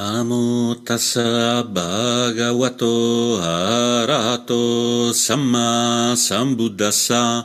Namo 0.00 0.80
tassa 0.80 1.60
bhagavato 1.60 3.36
arahato 3.36 5.12
samma 5.12 6.16
sambuddhassa. 6.16 7.44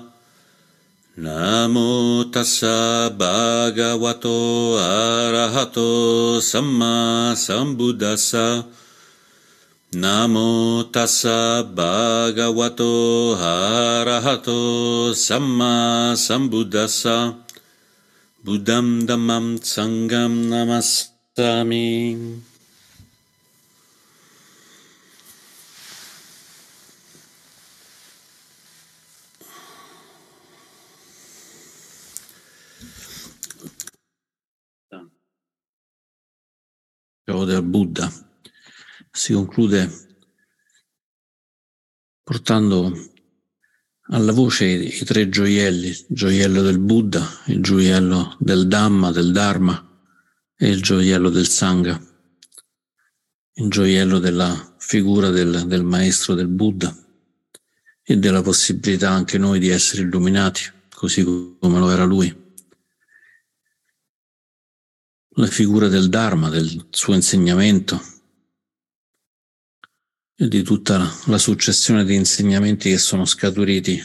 Namo 1.19 2.23
tassa 2.31 3.11
bhagavato 3.11 4.79
arahato 4.79 6.39
samma 6.39 7.35
sambuddhassa. 7.35 8.63
Namo 9.99 10.87
tassa 10.95 11.59
bhagavato 11.75 13.35
arahato 13.35 15.11
samma 15.11 16.15
sambuddhassa. 16.15 17.35
Buddham 18.45 19.03
dhammam 19.03 19.59
sangam 19.59 20.47
namas 20.47 21.14
Sami. 21.37 22.43
del 37.25 37.63
Buddha 37.63 38.09
si 39.11 39.33
conclude 39.33 39.91
portando 42.23 42.93
alla 44.07 44.31
voce 44.31 44.65
i 44.65 45.03
tre 45.03 45.27
gioielli, 45.27 45.87
il 45.87 46.05
gioiello 46.07 46.61
del 46.61 46.79
Buddha, 46.79 47.27
il 47.47 47.61
gioiello 47.61 48.37
del 48.39 48.67
Dhamma, 48.67 49.11
del 49.11 49.33
Dharma 49.33 49.94
è 50.57 50.65
il 50.65 50.81
gioiello 50.81 51.29
del 51.29 51.47
Sangha, 51.49 52.01
il 53.57 53.69
gioiello 53.69 54.19
della 54.19 54.75
figura 54.79 55.29
del, 55.29 55.65
del 55.67 55.83
maestro 55.83 56.33
del 56.33 56.47
Buddha 56.47 56.95
e 58.01 58.17
della 58.17 58.41
possibilità 58.41 59.09
anche 59.09 59.37
noi 59.37 59.59
di 59.59 59.67
essere 59.67 60.03
illuminati, 60.03 60.61
così 60.89 61.23
come 61.23 61.79
lo 61.79 61.89
era 61.89 62.05
lui. 62.05 62.43
La 65.37 65.47
figura 65.47 65.89
del 65.89 66.07
Dharma, 66.07 66.47
del 66.49 66.87
suo 66.89 67.13
insegnamento 67.13 68.01
e 70.35 70.47
di 70.47 70.63
tutta 70.63 71.11
la, 71.25 71.37
successione 71.37 72.05
di 72.05 72.15
insegnamenti 72.15 72.89
che 72.89 72.97
sono 72.97 73.25
scaturiti 73.25 74.01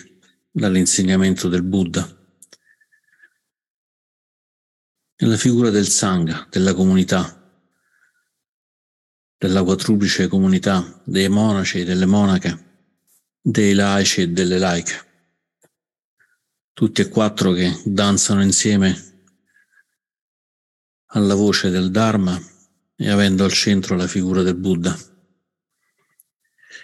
dall'insegnamento 0.51 1.49
del 1.49 1.63
Buddha 1.63 2.20
nella 5.21 5.37
figura 5.37 5.71
del 5.71 5.87
Sangha, 5.89 6.47
della 6.51 6.73
comunità, 6.73 7.37
della 9.37 9.63
quadruplice 9.63 10.29
comunità, 10.29 11.03
dei 11.05 11.29
monaci 11.29 11.81
e 11.81 11.85
delle 11.85 12.07
monache, 12.07 12.89
dei 13.41 13.75
laici 13.75 14.23
e 14.23 14.29
delle 14.29 14.59
laiche, 14.59 15.07
tutti 16.73 17.03
e 17.03 17.09
quattro 17.09 17.53
che 17.53 17.81
danzano 17.85 18.43
insieme 18.43 19.09
alla 21.13 21.35
voce 21.35 21.69
del 21.69 21.91
Dharma 21.91 22.41
e 22.97 23.11
avendo 23.11 23.45
al 23.45 23.53
centro 23.53 23.97
la 23.97 24.07
figura 24.07 24.43
del 24.43 24.57
Buddha. 24.57 24.97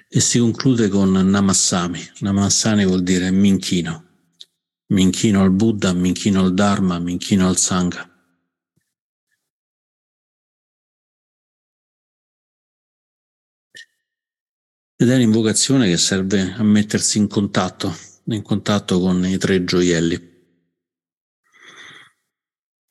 E 0.08 0.20
si 0.20 0.38
conclude 0.38 0.88
con 0.88 1.10
Namassami. 1.10 2.00
Namassami 2.20 2.84
vuol 2.84 3.02
dire 3.02 3.30
mi 3.30 3.48
inchino. 3.48 4.04
Mi 4.88 5.02
inchino 5.02 5.42
al 5.42 5.50
Buddha, 5.50 5.92
mi 5.92 6.08
inchino 6.08 6.40
al 6.40 6.54
Dharma, 6.54 6.98
mi 6.98 7.12
inchino 7.12 7.48
al 7.48 7.56
Sangha. 7.56 8.15
Ed 14.98 15.10
è 15.10 15.14
un'invocazione 15.14 15.88
che 15.88 15.98
serve 15.98 16.54
a 16.56 16.62
mettersi 16.62 17.18
in 17.18 17.28
contatto, 17.28 17.94
in 18.24 18.40
contatto 18.40 18.98
con 18.98 19.26
i 19.26 19.36
tre 19.36 19.62
gioielli. 19.62 20.34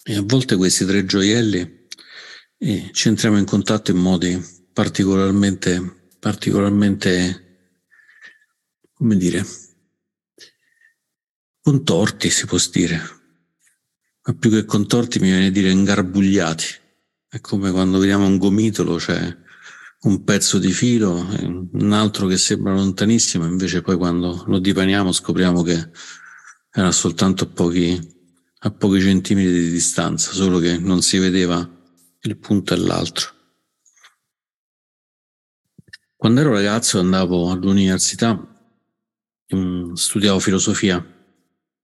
E 0.04 0.16
a 0.16 0.22
volte 0.22 0.56
questi 0.56 0.86
tre 0.86 1.04
gioielli 1.04 1.88
eh, 2.60 2.90
ci 2.94 3.08
entriamo 3.08 3.40
in 3.40 3.46
contatto 3.46 3.90
in 3.90 3.98
modi 3.98 4.40
particolarmente, 4.72 6.12
particolarmente, 6.20 7.80
come 8.94 9.18
dire, 9.18 9.44
contorti 11.60 12.30
si 12.30 12.46
può 12.46 12.60
dire, 12.72 13.02
ma 14.22 14.34
più 14.36 14.52
che 14.52 14.66
contorti 14.66 15.18
mi 15.18 15.30
viene 15.30 15.48
a 15.48 15.52
dire 15.52 15.72
ingarbugliati. 15.72 16.66
È 17.28 17.42
come 17.42 17.72
quando 17.72 17.98
vediamo 17.98 18.28
un 18.28 18.38
gomitolo, 18.38 19.00
cioè 19.00 19.44
un 20.06 20.24
pezzo 20.24 20.60
di 20.60 20.72
filo, 20.72 21.14
un 21.14 21.92
altro 21.92 22.28
che 22.28 22.38
sembra 22.38 22.74
lontanissimo, 22.74 23.46
invece 23.46 23.82
poi 23.82 23.98
quando 23.98 24.44
lo 24.48 24.60
dipaniamo 24.60 25.12
scopriamo 25.12 25.64
che 25.64 25.90
era 26.72 26.92
soltanto 26.92 27.46
a 27.46 27.48
pochi, 27.48 28.00
a 28.60 28.72
pochi 28.72 29.02
centimetri 29.02 29.52
di 29.52 29.70
distanza, 29.72 30.32
solo 30.32 30.60
che 30.60 30.78
non 30.78 31.02
si 31.02 31.18
vedeva 31.18 31.68
il 32.22 32.38
punto 32.38 32.74
e 32.74 32.78
l'altro. 32.78 33.34
Quando 36.16 36.42
ero 36.42 36.52
ragazzo 36.52 37.00
andavo 37.00 37.50
all'università, 37.50 38.38
mm, 39.56 39.94
studiavo 39.94 40.40
filosofia 40.40 41.04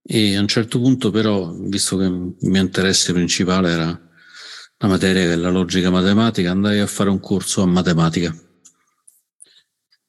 e 0.04 0.36
a 0.36 0.40
un 0.40 0.48
certo 0.48 0.80
punto 0.80 1.10
però, 1.10 1.52
visto 1.52 1.96
che 1.96 2.04
il 2.04 2.36
mio 2.40 2.60
interesse 2.60 3.12
principale 3.12 3.70
era 3.70 4.10
la 4.82 4.88
materia 4.88 5.26
che 5.26 5.32
è 5.34 5.36
la 5.36 5.48
logica 5.48 5.90
matematica, 5.90 6.50
andai 6.50 6.80
a 6.80 6.88
fare 6.88 7.08
un 7.08 7.20
corso 7.20 7.62
a 7.62 7.66
matematica. 7.66 8.34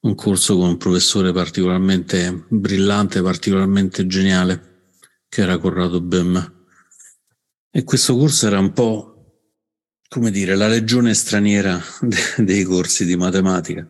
Un 0.01 0.15
corso 0.15 0.57
con 0.57 0.69
un 0.69 0.77
professore 0.77 1.31
particolarmente 1.31 2.45
brillante, 2.49 3.21
particolarmente 3.21 4.07
geniale, 4.07 4.95
che 5.29 5.41
era 5.41 5.59
Corrado 5.59 6.01
Bem. 6.01 6.65
E 7.69 7.83
questo 7.83 8.17
corso 8.17 8.47
era 8.47 8.57
un 8.57 8.73
po', 8.73 9.51
come 10.07 10.31
dire, 10.31 10.55
la 10.55 10.67
legione 10.67 11.13
straniera 11.13 11.79
de- 12.01 12.43
dei 12.43 12.63
corsi 12.63 13.05
di 13.05 13.15
matematica. 13.15 13.87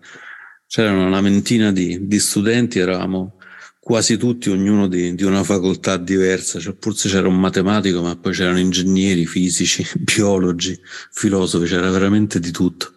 C'erano 0.68 1.06
una 1.08 1.22
ventina 1.22 1.72
di, 1.72 2.08
di 2.08 2.20
studenti, 2.20 2.80
eravamo 2.80 3.38
quasi 3.84 4.16
tutti, 4.16 4.50
ognuno 4.50 4.88
di, 4.88 5.14
di 5.14 5.24
una 5.24 5.44
facoltà 5.44 5.98
diversa, 5.98 6.58
cioè, 6.58 6.74
forse 6.80 7.10
c'era 7.10 7.28
un 7.28 7.38
matematico, 7.38 8.02
ma 8.02 8.16
poi 8.16 8.34
c'erano 8.34 8.60
ingegneri, 8.60 9.26
fisici, 9.26 9.86
biologi, 10.00 10.80
filosofi, 11.12 11.68
c'era 11.68 11.92
veramente 11.92 12.40
di 12.40 12.50
tutto. 12.52 12.94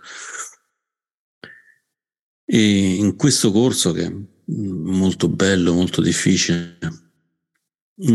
E 2.45 2.95
in 2.95 3.17
questo 3.17 3.51
corso, 3.51 3.91
che 3.91 4.05
è 4.05 4.15
molto 4.47 5.29
bello, 5.29 5.75
molto 5.75 6.01
difficile, 6.01 6.79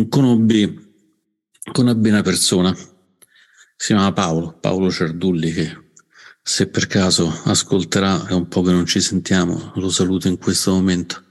conobbi, 0.08 0.94
conobbi 1.74 2.08
una 2.08 2.22
persona, 2.22 2.74
si 2.74 3.88
chiama 3.88 4.14
Paolo, 4.14 4.58
Paolo 4.58 4.90
Cerdulli, 4.90 5.52
che 5.52 5.90
se 6.42 6.70
per 6.70 6.88
caso 6.88 7.28
ascolterà, 7.44 8.28
è 8.28 8.32
un 8.32 8.48
po' 8.48 8.62
che 8.62 8.72
non 8.72 8.86
ci 8.86 9.02
sentiamo, 9.02 9.74
lo 9.76 9.90
saluto 9.90 10.30
in 10.30 10.38
questo 10.38 10.72
momento 10.72 11.26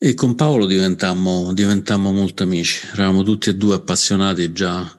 e 0.00 0.14
con 0.14 0.36
Paolo 0.36 0.66
diventammo, 0.66 1.52
diventammo 1.52 2.12
molto 2.12 2.44
amici, 2.44 2.86
eravamo 2.92 3.24
tutti 3.24 3.50
e 3.50 3.56
due 3.56 3.74
appassionati 3.74 4.52
già 4.52 4.96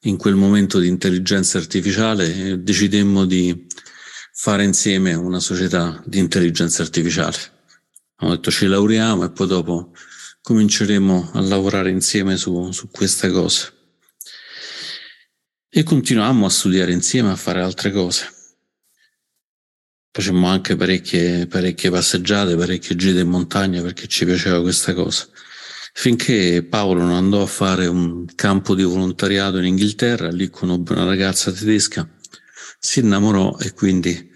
in 0.00 0.18
quel 0.18 0.34
momento 0.34 0.78
di 0.78 0.86
intelligenza 0.86 1.56
artificiale 1.56 2.50
e 2.50 2.58
decidemmo 2.58 3.24
di 3.24 3.66
fare 4.34 4.64
insieme 4.64 5.14
una 5.14 5.40
società 5.40 6.02
di 6.04 6.18
intelligenza 6.18 6.82
artificiale. 6.82 7.36
Abbiamo 8.16 8.34
detto 8.34 8.50
ci 8.50 8.66
laureamo 8.66 9.24
e 9.24 9.30
poi 9.30 9.46
dopo 9.46 9.92
cominceremo 10.42 11.30
a 11.32 11.40
lavorare 11.40 11.88
insieme 11.88 12.36
su, 12.36 12.70
su 12.70 12.90
queste 12.90 13.30
cose. 13.30 13.72
E 15.70 15.82
continuammo 15.84 16.44
a 16.44 16.50
studiare 16.50 16.92
insieme, 16.92 17.30
a 17.30 17.36
fare 17.36 17.62
altre 17.62 17.90
cose. 17.90 18.33
Facemmo 20.16 20.46
anche 20.46 20.76
parecchie, 20.76 21.48
parecchie 21.48 21.90
passeggiate, 21.90 22.54
parecchie 22.54 22.94
gite 22.94 23.18
in 23.18 23.28
montagna 23.28 23.82
perché 23.82 24.06
ci 24.06 24.24
piaceva 24.24 24.60
questa 24.60 24.94
cosa. 24.94 25.26
Finché 25.92 26.62
Paolo 26.62 27.02
non 27.02 27.14
andò 27.14 27.42
a 27.42 27.46
fare 27.46 27.88
un 27.88 28.24
campo 28.36 28.76
di 28.76 28.84
volontariato 28.84 29.58
in 29.58 29.64
Inghilterra, 29.64 30.30
lì 30.30 30.50
conobbe 30.50 30.92
una 30.92 31.04
ragazza 31.04 31.50
tedesca, 31.50 32.08
si 32.78 33.00
innamorò 33.00 33.58
e 33.58 33.72
quindi 33.72 34.30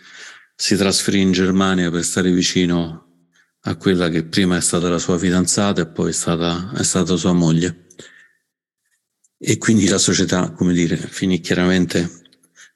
si 0.52 0.74
trasferì 0.74 1.20
in 1.20 1.30
Germania 1.30 1.92
per 1.92 2.02
stare 2.02 2.32
vicino 2.32 3.28
a 3.60 3.76
quella 3.76 4.08
che 4.08 4.24
prima 4.24 4.56
è 4.56 4.60
stata 4.60 4.88
la 4.88 4.98
sua 4.98 5.16
fidanzata 5.16 5.82
e 5.82 5.86
poi 5.86 6.10
è 6.10 6.12
stata, 6.12 6.72
è 6.76 6.82
stata 6.82 7.14
sua 7.14 7.32
moglie. 7.32 7.86
E 9.38 9.58
quindi 9.58 9.86
la 9.86 9.98
società, 9.98 10.50
come 10.50 10.72
dire, 10.72 10.96
finì 10.96 11.38
chiaramente 11.38 12.26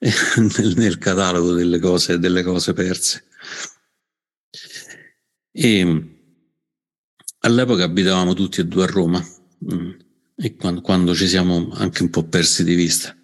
nel, 0.02 0.74
nel 0.76 0.98
catalogo 0.98 1.52
delle 1.52 1.78
cose, 1.78 2.18
delle 2.18 2.42
cose 2.42 2.72
perse. 2.72 3.24
E 5.52 6.16
all'epoca 7.40 7.84
abitavamo 7.84 8.34
tutti 8.34 8.60
e 8.60 8.66
due 8.66 8.84
a 8.84 8.86
Roma 8.86 9.24
mm, 9.72 9.90
e 10.36 10.56
quando, 10.56 10.80
quando, 10.80 11.14
ci 11.14 11.28
siamo 11.28 11.70
anche 11.74 12.02
un 12.02 12.10
po' 12.10 12.24
persi 12.24 12.64
di 12.64 12.74
vista. 12.74 13.16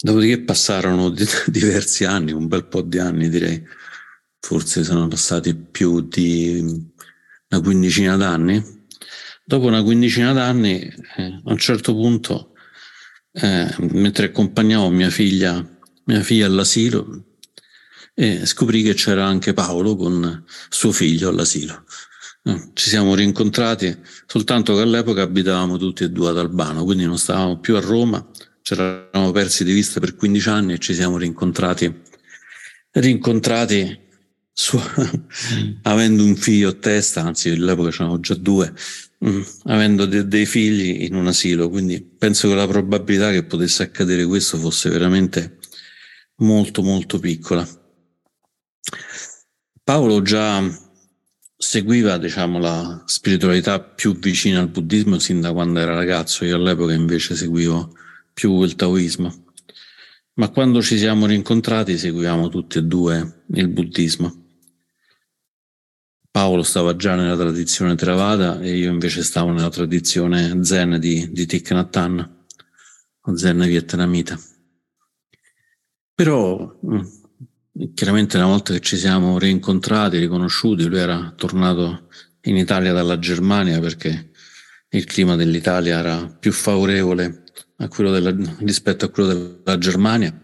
Dopodiché 0.00 0.40
passarono 0.40 1.10
di, 1.10 1.24
diversi 1.46 2.04
anni, 2.04 2.32
un 2.32 2.48
bel 2.48 2.66
po' 2.66 2.82
di 2.82 2.98
anni 2.98 3.28
direi, 3.28 3.64
forse 4.40 4.84
sono 4.84 5.08
passati 5.08 5.54
più 5.54 6.00
di 6.02 6.60
una 7.48 7.60
quindicina 7.62 8.16
d'anni. 8.16 8.76
Dopo 9.44 9.66
una 9.66 9.82
quindicina 9.82 10.32
d'anni, 10.32 10.80
eh, 11.16 11.40
a 11.42 11.50
un 11.50 11.56
certo 11.56 11.94
punto, 11.94 12.52
eh, 13.32 13.74
mentre 13.78 14.26
accompagnavo 14.26 14.90
mia 14.90 15.08
figlia, 15.08 15.77
mia 16.08 16.22
figlia 16.22 16.46
all'asilo, 16.46 17.24
e 18.14 18.46
scoprì 18.46 18.82
che 18.82 18.94
c'era 18.94 19.24
anche 19.24 19.52
Paolo 19.52 19.94
con 19.94 20.44
suo 20.68 20.90
figlio 20.90 21.28
all'asilo. 21.28 21.84
Eh, 22.42 22.70
ci 22.72 22.88
siamo 22.88 23.14
rincontrati, 23.14 23.96
soltanto 24.26 24.74
che 24.74 24.80
all'epoca 24.80 25.22
abitavamo 25.22 25.76
tutti 25.76 26.04
e 26.04 26.10
due 26.10 26.30
ad 26.30 26.38
Albano, 26.38 26.84
quindi 26.84 27.04
non 27.04 27.18
stavamo 27.18 27.60
più 27.60 27.76
a 27.76 27.80
Roma, 27.80 28.26
ci 28.62 28.72
eravamo 28.72 29.30
persi 29.32 29.64
di 29.64 29.72
vista 29.72 30.00
per 30.00 30.16
15 30.16 30.48
anni 30.48 30.72
e 30.72 30.78
ci 30.78 30.94
siamo 30.94 31.18
rincontrati, 31.18 31.94
rincontrati 32.92 34.06
su, 34.50 34.80
avendo 35.82 36.24
un 36.24 36.36
figlio 36.36 36.70
a 36.70 36.74
testa, 36.74 37.22
anzi 37.22 37.50
all'epoca 37.50 37.90
c'erano 37.90 38.18
già 38.18 38.34
due, 38.34 38.72
mh, 39.18 39.30
mm, 39.30 39.42
avendo 39.64 40.06
de- 40.06 40.26
dei 40.26 40.46
figli 40.46 41.04
in 41.04 41.14
un 41.14 41.26
asilo, 41.26 41.68
quindi 41.68 42.00
penso 42.00 42.48
che 42.48 42.54
la 42.54 42.66
probabilità 42.66 43.30
che 43.30 43.44
potesse 43.44 43.82
accadere 43.82 44.24
questo 44.24 44.56
fosse 44.56 44.88
veramente 44.88 45.57
molto 46.38 46.82
molto 46.82 47.18
piccola. 47.18 47.66
Paolo 49.82 50.22
già 50.22 50.62
seguiva 51.56 52.18
diciamo, 52.18 52.58
la 52.58 53.02
spiritualità 53.06 53.80
più 53.80 54.16
vicina 54.18 54.60
al 54.60 54.68
buddismo 54.68 55.18
sin 55.18 55.40
da 55.40 55.52
quando 55.52 55.80
era 55.80 55.94
ragazzo, 55.94 56.44
io 56.44 56.56
all'epoca 56.56 56.92
invece 56.92 57.34
seguivo 57.34 57.94
più 58.32 58.62
il 58.62 58.76
taoismo. 58.76 59.46
Ma 60.34 60.50
quando 60.50 60.80
ci 60.82 60.96
siamo 60.98 61.26
rincontrati 61.26 61.98
seguivamo 61.98 62.48
tutti 62.48 62.78
e 62.78 62.82
due 62.82 63.44
il 63.54 63.68
buddismo. 63.68 64.46
Paolo 66.30 66.62
stava 66.62 66.94
già 66.94 67.16
nella 67.16 67.36
tradizione 67.36 67.96
Theravada 67.96 68.60
e 68.60 68.76
io 68.76 68.92
invece 68.92 69.24
stavo 69.24 69.50
nella 69.50 69.70
tradizione 69.70 70.62
Zen 70.62 70.98
di, 71.00 71.32
di 71.32 71.46
Thich 71.46 71.72
Nhat 71.72 71.96
Hanh, 71.96 72.30
o 73.22 73.36
Zen 73.36 73.64
vietnamita. 73.66 74.38
Però 76.18 76.76
mm, 76.84 77.00
chiaramente 77.94 78.38
una 78.38 78.46
volta 78.46 78.72
che 78.72 78.80
ci 78.80 78.96
siamo 78.96 79.38
rincontrati, 79.38 80.18
riconosciuti, 80.18 80.84
lui 80.84 80.98
era 80.98 81.32
tornato 81.36 82.08
in 82.42 82.56
Italia 82.56 82.92
dalla 82.92 83.20
Germania 83.20 83.78
perché 83.78 84.30
il 84.88 85.04
clima 85.04 85.36
dell'Italia 85.36 86.00
era 86.00 86.26
più 86.26 86.50
favorevole 86.50 87.44
a 87.76 87.88
della, 87.88 88.34
rispetto 88.58 89.04
a 89.04 89.10
quello 89.10 89.32
della 89.62 89.78
Germania. 89.78 90.36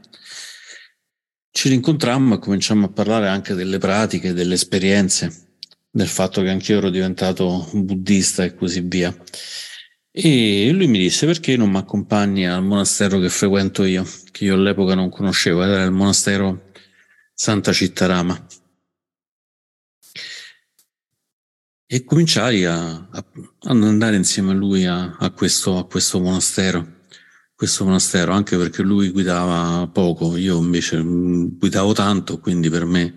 Ci 1.50 1.68
rincontrammo 1.70 2.36
e 2.36 2.38
cominciamo 2.38 2.86
a 2.86 2.92
parlare 2.92 3.26
anche 3.26 3.54
delle 3.54 3.78
pratiche, 3.78 4.32
delle 4.32 4.54
esperienze, 4.54 5.56
del 5.90 6.06
fatto 6.06 6.40
che 6.42 6.50
anch'io 6.50 6.76
ero 6.76 6.88
diventato 6.88 7.68
buddista 7.72 8.44
e 8.44 8.54
così 8.54 8.80
via. 8.80 9.12
E 10.16 10.70
lui 10.72 10.86
mi 10.86 10.98
disse 10.98 11.26
perché 11.26 11.56
non 11.56 11.70
mi 11.70 11.78
accompagni 11.78 12.46
al 12.46 12.62
monastero 12.62 13.18
che 13.18 13.28
frequento 13.28 13.82
io, 13.82 14.06
che 14.30 14.44
io 14.44 14.54
all'epoca 14.54 14.94
non 14.94 15.10
conoscevo, 15.10 15.64
era 15.64 15.82
il 15.82 15.90
monastero 15.90 16.70
Santa 17.34 17.72
Cittarama. 17.72 18.46
E 21.86 22.04
cominciai 22.04 22.64
a, 22.64 23.08
andare 23.62 24.14
insieme 24.14 24.52
a 24.52 24.54
lui 24.54 24.84
a, 24.86 25.16
a, 25.18 25.30
questo, 25.32 25.78
a 25.78 25.86
questo 25.86 26.20
monastero 26.20 27.02
questo 27.56 27.84
monastero, 27.84 28.32
anche 28.32 28.56
perché 28.56 28.82
lui 28.82 29.10
guidava 29.10 29.88
poco, 29.88 30.36
io 30.36 30.58
invece 30.58 31.02
mm, 31.02 31.56
guidavo 31.58 31.92
tanto, 31.92 32.38
quindi 32.38 32.68
per 32.68 32.84
me 32.84 33.14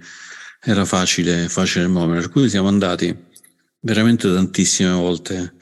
era 0.62 0.86
facile, 0.86 1.48
facile 1.50 1.88
muovere. 1.88 2.22
Per 2.22 2.30
cui 2.30 2.50
siamo 2.50 2.68
andati 2.68 3.16
veramente 3.82 4.32
tantissime 4.32 4.92
volte 4.92 5.57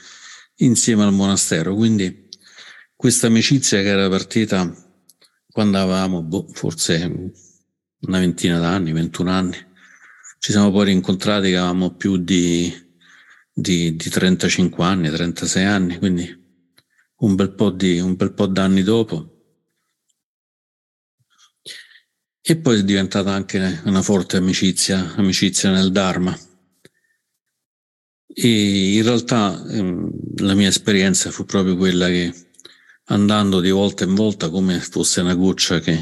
insieme 0.57 1.03
al 1.03 1.13
monastero, 1.13 1.75
quindi 1.75 2.29
questa 2.95 3.27
amicizia 3.27 3.81
che 3.81 3.87
era 3.87 4.09
partita 4.09 4.73
quando 5.51 5.77
avevamo 5.77 6.21
boh, 6.21 6.47
forse 6.53 7.31
una 8.01 8.19
ventina 8.19 8.59
d'anni, 8.59 8.91
21 8.91 9.29
anni, 9.29 9.57
ci 10.39 10.51
siamo 10.51 10.71
poi 10.71 10.85
rincontrati 10.85 11.49
che 11.49 11.57
avevamo 11.57 11.95
più 11.95 12.17
di, 12.17 12.71
di, 13.51 13.95
di 13.95 14.09
35 14.09 14.83
anni, 14.83 15.09
36 15.09 15.63
anni, 15.63 15.97
quindi 15.97 16.43
un 17.17 17.35
bel 17.35 17.53
po' 17.53 17.71
di 17.71 17.99
un 17.99 18.15
bel 18.15 18.33
po' 18.33 18.45
d'anni 18.45 18.83
dopo. 18.83 19.31
E 22.41 22.57
poi 22.57 22.79
è 22.79 22.83
diventata 22.83 23.31
anche 23.31 23.81
una 23.85 24.03
forte 24.03 24.37
amicizia, 24.37 25.15
amicizia 25.15 25.71
nel 25.71 25.91
Dharma. 25.91 26.37
E 28.37 28.95
in 28.95 29.03
realtà 29.03 29.65
ehm, 29.69 30.09
la 30.39 30.55
mia 30.55 30.67
esperienza 30.67 31.31
fu 31.31 31.45
proprio 31.45 31.77
quella 31.77 32.07
che 32.07 32.33
andando 33.05 33.61
di 33.61 33.69
volta 33.69 34.03
in 34.03 34.13
volta 34.13 34.49
come 34.49 34.77
fosse 34.81 35.21
una 35.21 35.35
goccia 35.35 35.79
che 35.79 35.97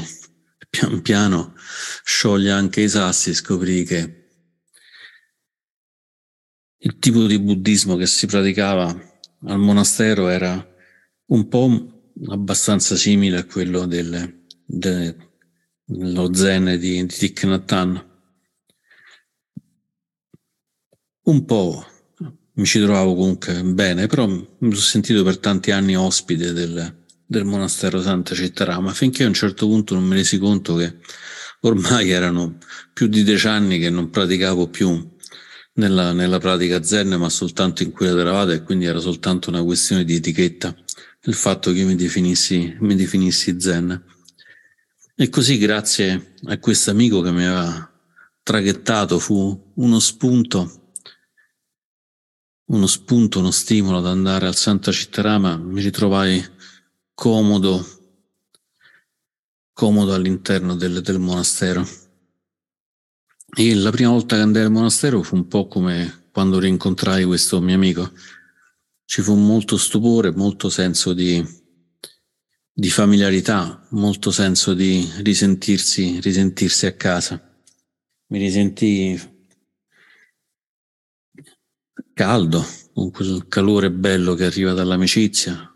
pian 0.68 1.00
piano 1.00 1.54
scioglie 2.02 2.50
anche 2.50 2.80
i 2.80 2.88
sassi, 2.88 3.34
scoprì 3.34 3.84
che 3.84 4.22
il 6.78 6.98
tipo 6.98 7.24
di 7.26 7.38
buddismo 7.38 7.94
che 7.94 8.06
si 8.06 8.26
praticava 8.26 8.86
al 9.44 9.58
monastero 9.60 10.28
era 10.28 10.74
un 11.26 11.48
po' 11.48 12.12
abbastanza 12.26 12.96
simile 12.96 13.38
a 13.38 13.44
quello 13.44 13.86
del, 13.86 14.44
dello 14.64 16.34
zen 16.34 16.76
di, 16.80 17.00
di 17.00 17.06
Thich 17.06 17.44
Nhat 17.44 17.70
Hanh. 17.70 18.12
Un 21.26 21.44
po' 21.46 21.86
mi 22.54 22.64
ci 22.64 22.80
trovavo 22.80 23.14
comunque 23.14 23.62
bene, 23.62 24.06
però 24.06 24.26
mi 24.26 24.46
sono 24.58 24.74
sentito 24.74 25.22
per 25.22 25.38
tanti 25.38 25.70
anni 25.70 25.96
ospite 25.96 26.52
del, 26.52 27.02
del 27.26 27.44
monastero 27.44 28.00
Santa 28.00 28.34
Cittarama, 28.34 28.92
finché 28.92 29.24
a 29.24 29.28
un 29.28 29.34
certo 29.34 29.66
punto 29.66 29.94
non 29.94 30.04
mi 30.04 30.14
resi 30.14 30.38
conto 30.38 30.76
che 30.76 30.96
ormai 31.60 32.10
erano 32.10 32.58
più 32.92 33.06
di 33.06 33.24
dieci 33.24 33.46
anni 33.46 33.78
che 33.78 33.90
non 33.90 34.10
praticavo 34.10 34.68
più 34.68 35.12
nella, 35.74 36.12
nella 36.12 36.38
pratica 36.38 36.82
zen, 36.82 37.08
ma 37.14 37.28
soltanto 37.28 37.82
in 37.82 37.90
quella 37.90 38.14
Theravada 38.14 38.52
e 38.52 38.62
quindi 38.62 38.84
era 38.84 39.00
soltanto 39.00 39.50
una 39.50 39.62
questione 39.62 40.04
di 40.04 40.14
etichetta 40.14 40.74
il 41.26 41.34
fatto 41.34 41.72
che 41.72 41.78
io 41.78 41.86
mi 41.86 41.94
definissi, 41.94 42.76
mi 42.80 42.94
definissi 42.94 43.58
zen. 43.58 44.02
E 45.16 45.28
così 45.28 45.58
grazie 45.58 46.34
a 46.46 46.58
questo 46.58 46.90
amico 46.90 47.20
che 47.20 47.30
mi 47.30 47.44
aveva 47.44 47.90
traghettato 48.42 49.18
fu 49.18 49.72
uno 49.74 49.98
spunto, 50.00 50.83
uno 52.66 52.86
spunto, 52.86 53.40
uno 53.40 53.50
stimolo 53.50 53.98
ad 53.98 54.06
andare 54.06 54.46
al 54.46 54.56
Santa 54.56 54.90
Cittarama, 54.90 55.56
mi 55.56 55.80
ritrovai 55.82 56.42
comodo, 57.12 57.84
comodo 59.72 60.14
all'interno 60.14 60.74
del, 60.74 61.02
del 61.02 61.18
monastero. 61.18 61.86
E 63.56 63.74
la 63.74 63.90
prima 63.90 64.10
volta 64.10 64.36
che 64.36 64.42
andai 64.42 64.62
al 64.62 64.70
monastero 64.70 65.22
fu 65.22 65.36
un 65.36 65.46
po' 65.46 65.68
come 65.68 66.28
quando 66.32 66.58
rincontrai 66.58 67.24
questo 67.24 67.60
mio 67.60 67.76
amico 67.76 68.10
ci 69.04 69.22
fu 69.22 69.34
molto 69.34 69.76
stupore, 69.76 70.32
molto 70.32 70.68
senso 70.70 71.12
di, 71.12 71.44
di 72.72 72.90
familiarità, 72.90 73.86
molto 73.90 74.30
senso 74.30 74.74
di 74.74 75.08
risentirsi, 75.18 76.18
risentirsi 76.20 76.86
a 76.86 76.94
casa. 76.94 77.40
Mi 78.28 78.38
risentii 78.38 79.33
caldo, 82.12 82.64
con 82.92 83.10
quel 83.10 83.46
calore 83.48 83.90
bello 83.90 84.34
che 84.34 84.44
arriva 84.44 84.72
dall'amicizia. 84.72 85.68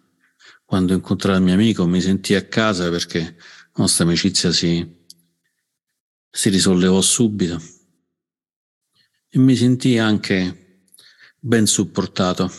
Quando 0.64 0.92
incontrai 0.92 1.37
il 1.37 1.42
mio 1.42 1.54
amico 1.54 1.87
mi 1.87 2.00
sentii 2.00 2.37
a 2.37 2.44
casa 2.46 2.90
perché 2.90 3.20
la 3.20 3.82
nostra 3.82 4.04
amicizia 4.04 4.52
si, 4.52 4.87
si 6.30 6.48
risollevò 6.50 7.00
subito 7.00 7.60
e 9.30 9.38
mi 9.38 9.56
sentii 9.56 9.98
anche 9.98 10.82
ben 11.38 11.66
supportato 11.66 12.50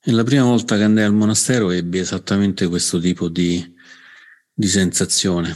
e 0.00 0.12
la 0.12 0.24
prima 0.24 0.44
volta 0.44 0.76
che 0.76 0.82
andai 0.82 1.04
al 1.04 1.14
monastero 1.14 1.70
ebbi 1.70 1.98
esattamente 1.98 2.66
questo 2.66 2.98
tipo 2.98 3.28
di, 3.28 3.74
di 4.52 4.66
sensazione. 4.66 5.54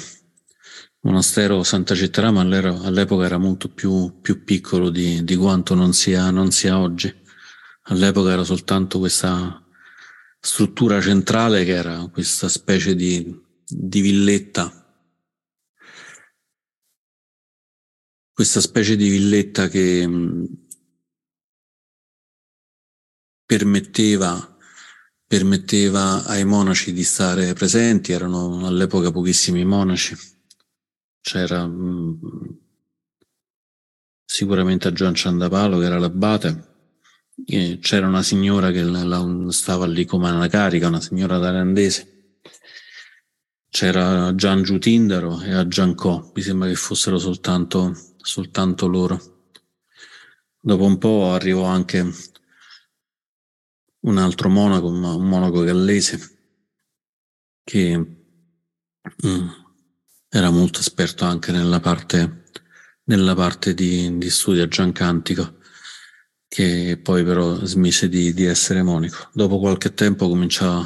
Monastero 1.04 1.62
Santa 1.62 1.94
Cittarama 1.94 2.40
all'epoca 2.40 3.24
era 3.24 3.38
molto 3.38 3.68
più, 3.68 4.20
più 4.20 4.44
piccolo 4.44 4.90
di, 4.90 5.24
di 5.24 5.36
quanto 5.36 5.74
non 5.74 5.92
sia, 5.92 6.30
non 6.30 6.50
sia 6.50 6.78
oggi. 6.78 7.12
All'epoca 7.86 8.30
era 8.30 8.44
soltanto 8.44 8.98
questa 8.98 9.64
struttura 10.40 11.00
centrale 11.00 11.64
che 11.64 11.72
era 11.72 12.08
questa 12.12 12.48
specie 12.48 12.94
di, 12.94 13.40
di 13.66 14.00
villetta 14.00 14.82
questa 18.32 18.60
specie 18.60 18.96
di 18.96 19.08
villetta 19.08 19.68
che 19.68 20.08
permetteva 23.44 24.56
permetteva 25.26 26.24
ai 26.24 26.44
monaci 26.44 26.92
di 26.92 27.04
stare 27.04 27.52
presenti, 27.54 28.12
erano 28.12 28.66
all'epoca 28.66 29.10
pochissimi 29.10 29.64
monaci, 29.64 30.14
c'era 31.22 31.66
mh, 31.66 32.18
mm, 32.24 32.48
sicuramente 34.24 34.92
Gian 34.92 35.14
Ciandapalo 35.14 35.78
che 35.78 35.84
era 35.86 35.98
l'abate, 35.98 36.70
c'era 37.80 38.06
una 38.06 38.22
signora 38.22 38.70
che 38.70 38.82
la, 38.82 39.04
la, 39.04 39.50
stava 39.50 39.86
lì 39.86 40.04
come 40.04 40.30
una 40.30 40.48
carica, 40.48 40.88
una 40.88 41.00
signora 41.00 41.40
thailandese, 41.40 42.40
c'era 43.70 44.34
Gian 44.34 44.62
Giutindaro 44.62 45.40
e 45.40 45.54
a 45.54 45.66
Giancò, 45.66 46.30
mi 46.34 46.42
sembra 46.42 46.68
che 46.68 46.74
fossero 46.74 47.18
soltanto, 47.18 47.96
soltanto 48.18 48.86
loro. 48.86 49.18
Dopo 50.60 50.84
un 50.84 50.98
po' 50.98 51.32
arrivò 51.32 51.64
anche 51.64 52.06
un 54.00 54.18
altro 54.18 54.48
monaco, 54.48 54.88
un 54.88 55.26
monaco 55.26 55.62
gallese, 55.62 56.38
che 57.64 57.96
mm, 59.26 59.48
era 60.34 60.48
molto 60.48 60.80
esperto 60.80 61.26
anche 61.26 61.52
nella 61.52 61.78
parte, 61.78 62.44
nella 63.04 63.34
parte 63.34 63.74
di, 63.74 64.16
di 64.16 64.30
studio 64.30 64.62
a 64.62 64.68
Giancantico, 64.68 65.58
che 66.48 66.98
poi 67.02 67.22
però 67.22 67.62
smise 67.66 68.08
di, 68.08 68.32
di 68.32 68.44
essere 68.44 68.82
monaco. 68.82 69.28
Dopo 69.34 69.58
qualche 69.58 69.92
tempo 69.92 70.28
cominciò, 70.28 70.82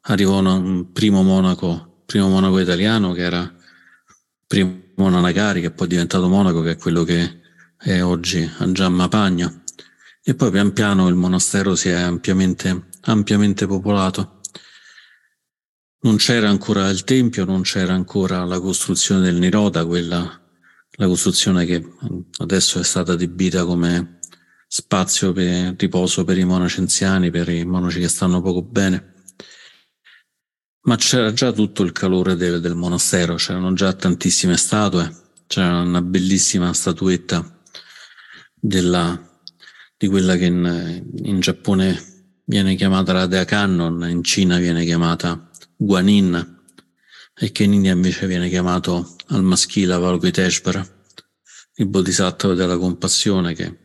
arrivò 0.00 0.38
un 0.38 0.92
primo 0.92 1.22
monaco, 1.22 2.04
primo 2.06 2.30
monaco 2.30 2.58
italiano 2.58 3.12
che 3.12 3.20
era 3.20 3.54
primo 4.46 4.80
Nanagari, 4.94 5.60
che 5.60 5.72
poi 5.72 5.88
è 5.88 5.90
diventato 5.90 6.26
monaco, 6.26 6.62
che 6.62 6.70
è 6.70 6.76
quello 6.78 7.04
che 7.04 7.40
è 7.76 8.02
oggi 8.02 8.50
a 8.58 8.72
Giammapagno 8.72 9.60
e 10.28 10.34
poi 10.34 10.50
pian 10.50 10.72
piano 10.72 11.06
il 11.06 11.14
monastero 11.14 11.76
si 11.76 11.90
è 11.90 12.00
ampiamente, 12.00 12.88
ampiamente 13.02 13.66
popolato. 13.66 14.35
Non 16.00 16.16
c'era 16.16 16.48
ancora 16.48 16.88
il 16.88 17.04
tempio, 17.04 17.44
non 17.44 17.62
c'era 17.62 17.94
ancora 17.94 18.44
la 18.44 18.60
costruzione 18.60 19.22
del 19.22 19.36
Niroda, 19.36 19.84
quella, 19.86 20.40
la 20.90 21.06
costruzione 21.06 21.64
che 21.64 21.84
adesso 22.38 22.78
è 22.78 22.84
stata 22.84 23.12
adibita 23.12 23.64
come 23.64 24.18
spazio 24.68 25.32
per 25.32 25.74
riposo 25.76 26.24
per 26.24 26.38
i 26.38 26.44
monaci 26.44 26.80
anziani, 26.80 27.30
per 27.30 27.48
i 27.48 27.64
monaci 27.64 28.00
che 28.00 28.08
stanno 28.08 28.40
poco 28.40 28.62
bene. 28.62 29.14
Ma 30.82 30.96
c'era 30.96 31.32
già 31.32 31.50
tutto 31.50 31.82
il 31.82 31.92
calore 31.92 32.36
del, 32.36 32.60
del 32.60 32.76
monastero, 32.76 33.34
c'erano 33.34 33.72
già 33.72 33.92
tantissime 33.92 34.56
statue, 34.56 35.12
c'era 35.46 35.80
una 35.80 36.02
bellissima 36.02 36.72
statuetta 36.72 37.60
della 38.54 39.26
di 39.98 40.08
quella 40.08 40.36
che 40.36 40.44
in, 40.44 41.04
in 41.22 41.40
Giappone 41.40 42.14
viene 42.44 42.74
chiamata 42.74 43.12
la 43.12 43.26
Dea 43.26 43.44
Kannon, 43.44 44.08
in 44.08 44.22
Cina 44.22 44.58
viene 44.58 44.84
chiamata 44.84 45.45
Guanin 45.76 46.54
e 47.38 47.52
che 47.52 47.64
in 47.64 47.74
India 47.74 47.92
invece 47.92 48.26
viene 48.26 48.48
chiamato 48.48 49.16
al 49.28 49.42
maschile 49.42 49.92
Avalokiteshvara, 49.92 50.86
il 51.74 51.86
bodhisattva 51.86 52.54
della 52.54 52.78
compassione 52.78 53.54
che 53.54 53.84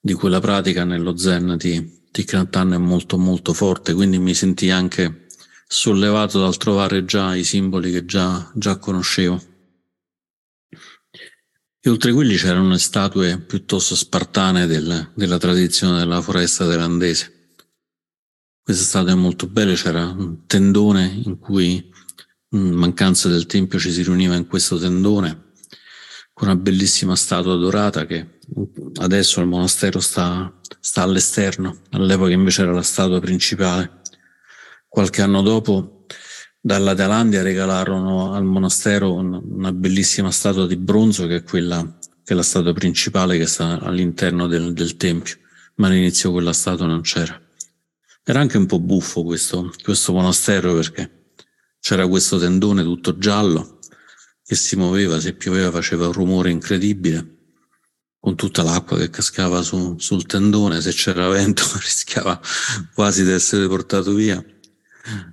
di 0.00 0.14
quella 0.14 0.40
pratica 0.40 0.84
nello 0.84 1.16
zen 1.16 1.56
di 1.56 1.98
Thich 2.10 2.34
è 2.34 2.76
molto 2.78 3.18
molto 3.18 3.52
forte, 3.52 3.94
quindi 3.94 4.18
mi 4.18 4.34
sentii 4.34 4.70
anche 4.70 5.26
sollevato 5.66 6.40
dal 6.40 6.56
trovare 6.56 7.04
già 7.04 7.36
i 7.36 7.44
simboli 7.44 7.92
che 7.92 8.04
già, 8.04 8.50
già 8.54 8.78
conoscevo. 8.78 9.40
E 11.82 11.88
oltre 11.88 12.12
quelli 12.12 12.36
c'erano 12.36 12.70
le 12.70 12.78
statue 12.78 13.38
piuttosto 13.38 13.94
spartane 13.94 14.66
del, 14.66 15.12
della 15.14 15.38
tradizione 15.38 15.98
della 15.98 16.20
foresta 16.20 16.66
thailandese. 16.66 17.39
Queste 18.62 18.84
statue 18.84 19.14
molto 19.14 19.46
belle, 19.46 19.74
c'era 19.74 20.06
un 20.06 20.46
tendone 20.46 21.20
in 21.24 21.38
cui, 21.38 21.90
in 22.50 22.70
mancanza 22.72 23.28
del 23.28 23.46
tempio, 23.46 23.78
ci 23.78 23.90
si 23.90 24.02
riuniva 24.02 24.36
in 24.36 24.46
questo 24.46 24.78
tendone, 24.78 25.52
con 26.32 26.48
una 26.48 26.56
bellissima 26.56 27.16
statua 27.16 27.56
dorata 27.56 28.06
che 28.06 28.38
adesso 29.00 29.40
il 29.40 29.46
monastero 29.46 30.00
sta, 30.00 30.52
sta 30.80 31.02
all'esterno, 31.02 31.80
all'epoca 31.90 32.30
invece 32.30 32.62
era 32.62 32.72
la 32.72 32.82
statua 32.82 33.20
principale. 33.20 34.00
Qualche 34.88 35.22
anno 35.22 35.42
dopo 35.42 36.06
dalla 36.60 36.94
Thailandia 36.94 37.42
regalarono 37.42 38.34
al 38.34 38.44
monastero 38.44 39.14
una 39.14 39.72
bellissima 39.72 40.30
statua 40.30 40.66
di 40.66 40.76
bronzo 40.76 41.26
che 41.26 41.36
è 41.36 41.42
quella 41.42 41.98
che 42.22 42.34
è 42.34 42.36
la 42.36 42.42
statua 42.42 42.72
principale 42.72 43.38
che 43.38 43.46
sta 43.46 43.80
all'interno 43.80 44.46
del, 44.46 44.72
del 44.72 44.96
tempio, 44.96 45.36
ma 45.76 45.88
all'inizio 45.88 46.30
quella 46.30 46.52
statua 46.52 46.86
non 46.86 47.00
c'era. 47.00 47.40
Era 48.22 48.40
anche 48.40 48.58
un 48.58 48.66
po' 48.66 48.78
buffo 48.78 49.22
questo, 49.22 49.72
questo 49.82 50.12
monastero 50.12 50.74
perché 50.74 51.32
c'era 51.80 52.06
questo 52.06 52.38
tendone 52.38 52.82
tutto 52.82 53.18
giallo 53.18 53.78
che 54.44 54.54
si 54.54 54.76
muoveva, 54.76 55.20
se 55.20 55.34
pioveva 55.34 55.70
faceva 55.70 56.06
un 56.06 56.12
rumore 56.12 56.50
incredibile, 56.50 57.38
con 58.18 58.36
tutta 58.36 58.62
l'acqua 58.62 58.98
che 58.98 59.08
cascava 59.08 59.62
su, 59.62 59.96
sul 59.98 60.26
tendone, 60.26 60.80
se 60.80 60.92
c'era 60.92 61.28
vento 61.28 61.62
rischiava 61.80 62.38
quasi 62.92 63.24
di 63.24 63.30
essere 63.30 63.66
portato 63.66 64.12
via. 64.12 64.44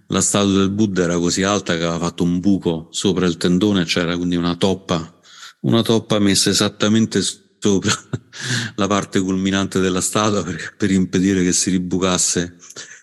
La 0.07 0.21
statua 0.21 0.53
del 0.53 0.69
Buddha 0.69 1.03
era 1.03 1.17
così 1.17 1.43
alta 1.43 1.75
che 1.75 1.83
aveva 1.83 1.99
fatto 1.99 2.23
un 2.23 2.39
buco 2.39 2.87
sopra 2.91 3.25
il 3.25 3.37
tendone, 3.37 3.83
c'era 3.83 4.15
quindi 4.15 4.35
una 4.35 4.55
toppa, 4.55 5.19
una 5.61 5.81
toppa 5.81 6.19
messa 6.19 6.49
esattamente 6.49 7.21
sopra 7.67 7.91
la 8.75 8.87
parte 8.87 9.19
culminante 9.19 9.79
della 9.79 10.01
statua 10.01 10.43
per, 10.43 10.75
per 10.77 10.91
impedire 10.91 11.43
che 11.43 11.51
si 11.51 11.69
ribucasse, 11.69 12.55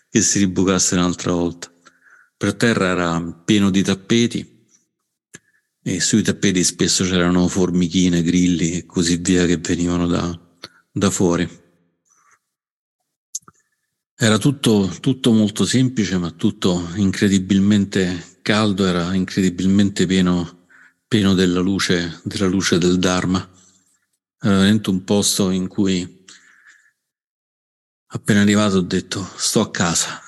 che 0.09 0.21
si 0.21 0.39
ribucasse 0.39 0.95
un'altra 0.95 1.31
volta. 1.31 1.71
Per 2.37 2.55
terra 2.55 2.87
era 2.87 3.21
pieno 3.45 3.69
di 3.69 3.83
tappeti 3.83 4.53
e 5.83 5.99
sui 5.99 6.23
tappeti 6.23 6.63
spesso 6.63 7.03
c'erano 7.03 7.47
formichine, 7.47 8.23
grilli 8.23 8.71
e 8.71 8.85
così 8.85 9.17
via 9.17 9.45
che 9.45 9.57
venivano 9.57 10.07
da, 10.07 10.39
da 10.91 11.09
fuori. 11.11 11.47
Era 14.17 14.37
tutto, 14.37 14.89
tutto 14.99 15.31
molto 15.31 15.65
semplice, 15.65 16.17
ma 16.17 16.31
tutto 16.31 16.89
incredibilmente 16.95 18.39
caldo, 18.41 18.85
era 18.85 19.13
incredibilmente 19.13 20.05
pieno, 20.05 20.67
pieno 21.07 21.33
della 21.33 21.59
luce, 21.59 22.21
della 22.23 22.47
luce 22.47 22.77
del 22.77 22.97
Dharma. 22.97 23.54
Era 24.39 24.55
veramente 24.55 24.89
un 24.89 25.03
posto 25.03 25.49
in 25.49 25.67
cui 25.67 26.25
appena 28.07 28.41
arrivato 28.41 28.77
ho 28.77 28.81
detto 28.81 29.23
sto 29.37 29.61
a 29.61 29.71
casa. 29.71 30.21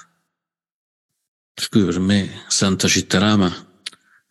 Per 1.54 1.70
cui 1.70 1.84
per 1.84 2.00
me 2.00 2.46
Santa 2.48 2.88
Cittarama 2.88 3.66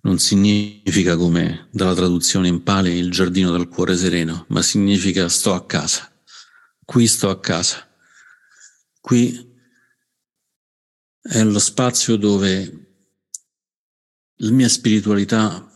non 0.02 0.18
significa 0.18 1.16
come 1.16 1.68
dalla 1.72 1.94
traduzione 1.94 2.48
in 2.48 2.62
pali 2.62 2.92
il 2.92 3.10
giardino 3.10 3.50
del 3.50 3.68
cuore 3.68 3.96
sereno, 3.96 4.46
ma 4.48 4.62
significa 4.62 5.28
sto 5.28 5.52
a 5.52 5.66
casa. 5.66 6.12
Qui 6.84 7.06
sto 7.08 7.28
a 7.28 7.40
casa. 7.40 7.88
Qui 9.00 9.54
è 11.20 11.42
lo 11.42 11.58
spazio 11.58 12.16
dove 12.16 12.86
la 14.36 14.50
mia 14.50 14.68
spiritualità 14.68 15.75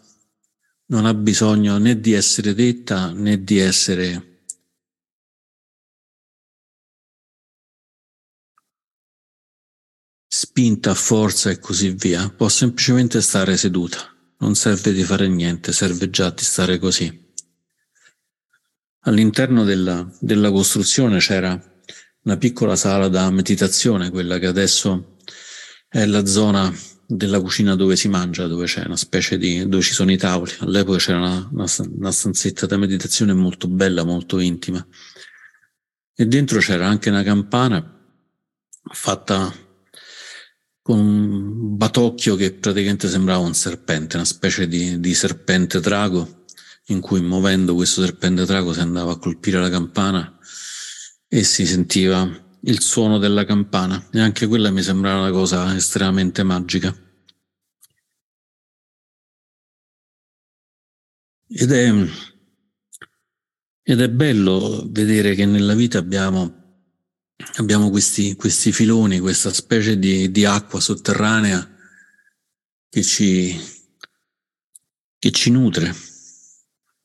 non 0.90 1.06
ha 1.06 1.14
bisogno 1.14 1.78
né 1.78 2.00
di 2.00 2.12
essere 2.12 2.54
detta 2.54 3.12
né 3.12 3.42
di 3.42 3.59
essere 3.59 4.30
spinta 10.26 10.90
a 10.92 10.94
forza 10.94 11.50
e 11.50 11.59
così 11.59 11.90
via. 11.90 12.28
Può 12.30 12.49
semplicemente 12.49 13.20
stare 13.20 13.56
seduta. 13.56 13.99
Non 14.38 14.54
serve 14.54 14.92
di 14.92 15.02
fare 15.02 15.28
niente, 15.28 15.73
serve 15.73 16.11
già 16.11 16.30
di 16.30 16.42
stare 16.42 16.78
così. 16.78 17.28
All'interno 19.04 19.64
della, 19.64 20.09
della 20.20 20.50
costruzione 20.50 21.18
c'era 21.18 21.59
una 22.23 22.37
piccola 22.37 22.76
sala 22.76 23.09
da 23.09 23.30
meditazione, 23.30 24.11
quella 24.11 24.38
che 24.38 24.47
adesso 24.47 25.16
è 25.88 26.04
la 26.04 26.26
zona 26.26 26.73
della 27.12 27.40
cucina 27.40 27.74
dove 27.74 27.96
si 27.96 28.08
mangia, 28.08 28.46
dove 28.46 28.66
c'è 28.66 28.84
una 28.86 28.96
specie 28.96 29.36
di, 29.36 29.68
dove 29.68 29.82
ci 29.82 29.92
sono 29.92 30.12
i 30.12 30.16
tavoli. 30.16 30.52
All'epoca 30.60 30.98
c'era 30.98 31.18
una, 31.18 31.48
una, 31.52 31.66
una 31.96 32.12
stanzetta 32.12 32.66
da 32.66 32.76
meditazione 32.76 33.32
molto 33.32 33.66
bella, 33.66 34.04
molto 34.04 34.38
intima. 34.38 34.86
E 36.14 36.26
dentro 36.26 36.60
c'era 36.60 36.86
anche 36.86 37.10
una 37.10 37.24
campana 37.24 37.98
fatta 38.92 39.52
con 40.82 40.98
un 40.98 41.76
batocchio 41.76 42.36
che 42.36 42.52
praticamente 42.52 43.08
sembrava 43.08 43.44
un 43.44 43.54
serpente, 43.54 44.16
una 44.16 44.24
specie 44.24 44.68
di, 44.68 45.00
di 45.00 45.14
serpente 45.14 45.80
drago, 45.80 46.44
in 46.86 47.00
cui 47.00 47.20
muovendo 47.20 47.74
questo 47.74 48.02
serpente 48.02 48.44
drago 48.44 48.72
si 48.72 48.80
andava 48.80 49.12
a 49.12 49.18
colpire 49.18 49.58
la 49.58 49.70
campana 49.70 50.38
e 51.28 51.42
si 51.42 51.66
sentiva 51.66 52.48
il 52.62 52.80
suono 52.80 53.18
della 53.18 53.44
campana 53.44 54.08
e 54.10 54.20
anche 54.20 54.46
quella 54.46 54.70
mi 54.70 54.82
sembrava 54.82 55.20
una 55.20 55.30
cosa 55.30 55.74
estremamente 55.74 56.42
magica. 56.42 56.94
Ed 61.52 61.72
è, 61.72 61.92
ed 63.82 64.00
è 64.00 64.08
bello 64.08 64.86
vedere 64.88 65.34
che 65.34 65.46
nella 65.46 65.74
vita 65.74 65.98
abbiamo 65.98 66.60
abbiamo 67.56 67.90
questi, 67.90 68.36
questi 68.36 68.72
filoni, 68.72 69.18
questa 69.18 69.52
specie 69.52 69.98
di, 69.98 70.30
di 70.30 70.44
acqua 70.44 70.80
sotterranea 70.80 71.68
che 72.88 73.02
ci, 73.02 73.58
che 75.18 75.30
ci 75.30 75.50
nutre, 75.50 75.94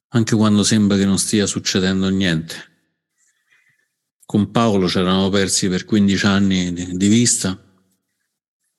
anche 0.10 0.36
quando 0.36 0.64
sembra 0.64 0.98
che 0.98 1.06
non 1.06 1.18
stia 1.18 1.46
succedendo 1.46 2.10
niente. 2.10 2.74
Con 4.26 4.50
Paolo 4.52 4.90
ci 4.90 4.98
eravamo 4.98 5.30
persi 5.30 5.70
per 5.70 5.86
15 5.86 6.26
anni 6.26 6.74
di, 6.74 7.08
vista, 7.08 7.58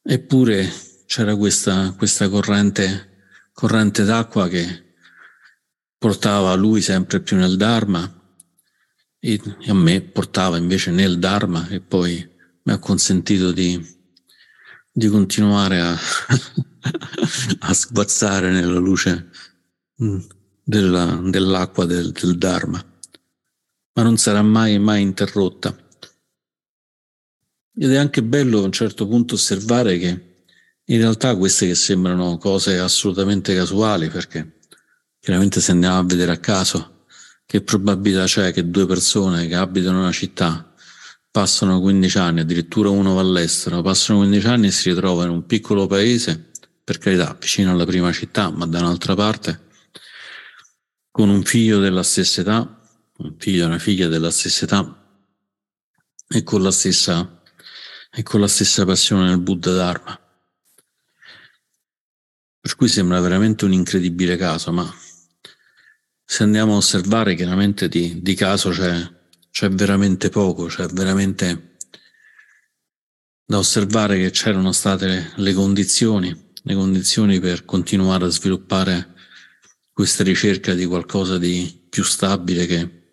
eppure 0.02 0.68
c'era 1.06 1.36
questa, 1.36 1.94
questa 1.96 2.28
corrente, 2.28 3.48
corrente 3.52 4.04
d'acqua 4.04 4.48
che 4.48 4.94
portava 5.96 6.54
lui 6.54 6.82
sempre 6.82 7.20
più 7.20 7.36
nel 7.36 7.56
Dharma 7.56 8.12
e 9.18 9.40
a 9.66 9.74
me 9.74 10.00
portava 10.02 10.56
invece 10.56 10.90
nel 10.90 11.18
Dharma 11.18 11.68
e 11.68 11.80
poi 11.80 12.34
mi 12.62 12.72
ha 12.72 12.78
consentito 12.78 13.52
di, 13.52 13.80
di 14.92 15.08
continuare 15.08 15.80
a, 15.80 15.96
a 17.60 17.72
sguazzare 17.72 18.50
nella 18.50 18.78
luce 18.78 19.30
mm, 20.02 20.18
della, 20.62 21.20
dell'acqua 21.22 21.84
del, 21.86 22.10
del 22.10 22.36
Dharma, 22.36 22.84
ma 23.96 24.02
non 24.02 24.18
sarà 24.18 24.42
mai, 24.42 24.78
mai 24.78 25.00
interrotta. 25.02 25.74
Ed 27.78 27.92
è 27.92 27.96
anche 27.96 28.22
bello 28.22 28.60
a 28.60 28.64
un 28.64 28.72
certo 28.72 29.06
punto 29.06 29.34
osservare 29.34 29.98
che 29.98 30.44
in 30.84 30.98
realtà 30.98 31.34
queste 31.36 31.66
che 31.66 31.74
sembrano 31.74 32.36
cose 32.36 32.78
assolutamente 32.78 33.54
casuali, 33.54 34.08
perché 34.08 34.58
chiaramente 35.18 35.60
se 35.60 35.72
andiamo 35.72 35.98
a 35.98 36.04
vedere 36.04 36.32
a 36.32 36.38
caso, 36.38 37.04
che 37.46 37.62
probabilità 37.62 38.24
c'è 38.24 38.52
che 38.52 38.68
due 38.68 38.86
persone 38.86 39.46
che 39.46 39.54
abitano 39.54 39.96
in 39.96 40.02
una 40.02 40.12
città 40.12 40.74
passano 41.30 41.80
15 41.80 42.18
anni, 42.18 42.40
addirittura 42.40 42.90
uno 42.90 43.14
va 43.14 43.20
all'estero, 43.20 43.82
passano 43.82 44.20
15 44.20 44.46
anni 44.46 44.66
e 44.68 44.72
si 44.72 44.90
ritrovano 44.90 45.30
in 45.30 45.36
un 45.36 45.46
piccolo 45.46 45.86
paese, 45.86 46.50
per 46.84 46.98
carità, 46.98 47.36
vicino 47.38 47.72
alla 47.72 47.84
prima 47.86 48.12
città, 48.12 48.50
ma 48.50 48.66
da 48.66 48.80
un'altra 48.80 49.14
parte, 49.14 49.68
con 51.10 51.28
un 51.30 51.42
figlio 51.44 51.78
della 51.78 52.02
stessa 52.02 52.42
età, 52.42 52.76
un 53.18 53.34
figlio 53.38 53.64
e 53.64 53.66
una 53.66 53.78
figlia 53.78 54.08
della 54.08 54.30
stessa 54.30 54.64
età, 54.64 55.06
e 56.28 56.42
con 56.42 56.62
la 56.62 56.70
stessa, 56.70 57.42
e 58.10 58.22
con 58.22 58.40
la 58.40 58.48
stessa 58.48 58.84
passione 58.84 59.28
nel 59.28 59.40
Buddha 59.40 59.72
Dharma. 59.72 60.20
Per 62.60 62.74
cui 62.76 62.88
sembra 62.88 63.20
veramente 63.20 63.64
un 63.64 63.72
incredibile 63.72 64.36
caso, 64.36 64.72
ma 64.72 64.92
se 66.24 66.42
andiamo 66.42 66.74
a 66.74 66.78
osservare 66.78 67.36
chiaramente 67.36 67.88
di, 67.88 68.20
di 68.20 68.34
caso 68.34 68.70
c'è, 68.70 69.08
c'è 69.50 69.68
veramente 69.70 70.28
poco, 70.28 70.66
c'è 70.66 70.86
veramente 70.88 71.76
da 73.44 73.58
osservare 73.58 74.18
che 74.18 74.30
c'erano 74.30 74.72
state 74.72 75.32
le 75.36 75.52
condizioni, 75.52 76.52
le 76.62 76.74
condizioni 76.74 77.38
per 77.38 77.64
continuare 77.64 78.24
a 78.24 78.28
sviluppare 78.30 79.14
questa 79.92 80.24
ricerca 80.24 80.74
di 80.74 80.84
qualcosa 80.84 81.38
di 81.38 81.86
più 81.88 82.02
stabile 82.02 82.66
che 82.66 83.05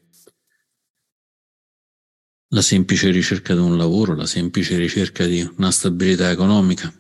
la 2.54 2.62
semplice 2.62 3.10
ricerca 3.10 3.54
di 3.54 3.60
un 3.60 3.78
lavoro, 3.78 4.16
la 4.16 4.28
semplice 4.28 4.78
ricerca 4.78 5.26
di 5.26 5.42
una 5.58 5.72
stabilità 5.72 6.30
economica, 6.30 6.94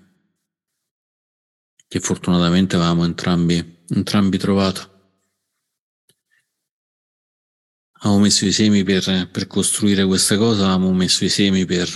che 1.87 1.99
fortunatamente 1.99 2.75
avevamo 2.75 3.05
entrambi, 3.05 3.83
entrambi 3.89 4.37
trovato. 4.37 4.91
avevamo 8.03 8.23
messo 8.23 8.45
i 8.45 8.51
semi 8.51 8.83
per, 8.83 9.29
per 9.31 9.47
costruire 9.47 10.05
questa 10.05 10.35
cosa, 10.37 10.65
avevamo 10.65 10.91
messo 10.91 11.23
i 11.23 11.29
semi 11.29 11.65
per 11.65 11.87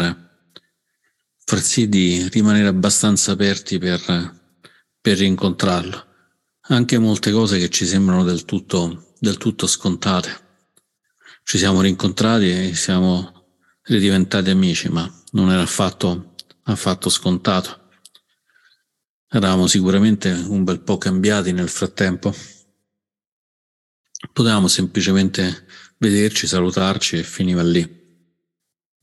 far 1.44 1.60
sì 1.62 1.90
di 1.90 2.28
rimanere 2.30 2.68
abbastanza 2.68 3.34
aperti 3.34 3.78
per, 3.78 4.02
per 5.02 5.18
rincontrarlo. 5.18 6.06
Anche 6.70 6.98
molte 6.98 7.32
cose 7.32 7.60
che 7.60 7.70
ci 7.70 7.86
sembrano 7.86 8.24
del 8.24 8.46
tutto, 8.46 9.14
del 9.20 9.38
tutto 9.38 9.68
scontate. 9.68 10.46
Ci 11.43 11.58
siamo 11.58 11.82
rincontrati 11.82 12.52
e 12.52 12.76
siamo 12.76 13.37
ridiventati 13.88 14.50
amici, 14.50 14.89
ma 14.89 15.10
non 15.32 15.52
era 15.52 15.62
affatto, 15.62 16.36
affatto 16.63 17.10
scontato. 17.10 17.89
Eravamo 19.30 19.67
sicuramente 19.67 20.32
un 20.32 20.63
bel 20.63 20.80
po' 20.82 20.97
cambiati 20.97 21.52
nel 21.52 21.69
frattempo. 21.69 22.34
Potevamo 24.32 24.67
semplicemente 24.67 25.65
vederci, 25.97 26.47
salutarci 26.47 27.17
e 27.17 27.23
finiva 27.23 27.62
lì. 27.62 27.95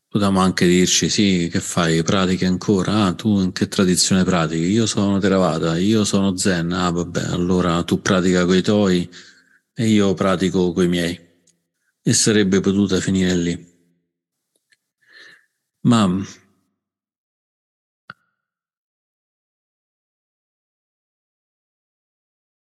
Potevamo 0.09 0.41
anche 0.41 0.67
dirci, 0.67 1.09
sì, 1.09 1.49
che 1.51 1.61
fai? 1.61 2.03
Pratichi 2.03 2.45
ancora? 2.45 3.07
Ah, 3.07 3.15
tu 3.15 3.41
in 3.41 3.53
che 3.53 3.69
tradizione 3.69 4.23
pratichi? 4.23 4.67
Io 4.67 4.87
sono 4.87 5.19
Theravada, 5.19 5.77
io 5.77 6.05
sono 6.05 6.37
Zen. 6.37 6.73
Ah, 6.73 6.91
vabbè, 6.91 7.25
allora 7.25 7.83
tu 7.83 8.01
pratica 8.01 8.45
coi 8.45 8.63
tuoi 8.63 9.11
e 9.75 9.89
io 9.89 10.15
pratico 10.15 10.73
coi 10.73 10.89
miei. 10.89 11.19
E 12.01 12.13
sarebbe 12.13 12.61
potuta 12.61 13.01
finire 13.01 13.35
lì. 13.35 13.74
Ma 15.85 16.09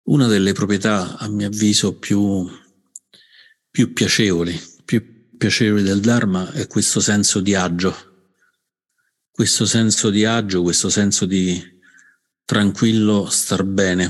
una 0.02 0.26
delle 0.26 0.52
proprietà, 0.52 1.16
a 1.18 1.28
mio 1.28 1.46
avviso, 1.46 1.98
più 1.98 2.48
più 3.74 3.92
piacevoli, 3.92 4.56
più 4.84 5.36
piacevoli 5.36 5.82
del 5.82 5.98
Dharma 5.98 6.52
è 6.52 6.68
questo 6.68 7.00
senso 7.00 7.40
di 7.40 7.56
agio, 7.56 7.92
questo 9.32 9.66
senso 9.66 10.10
di 10.10 10.24
agio, 10.24 10.62
questo 10.62 10.88
senso 10.88 11.26
di 11.26 11.60
tranquillo 12.44 13.28
star 13.28 13.64
bene, 13.64 14.08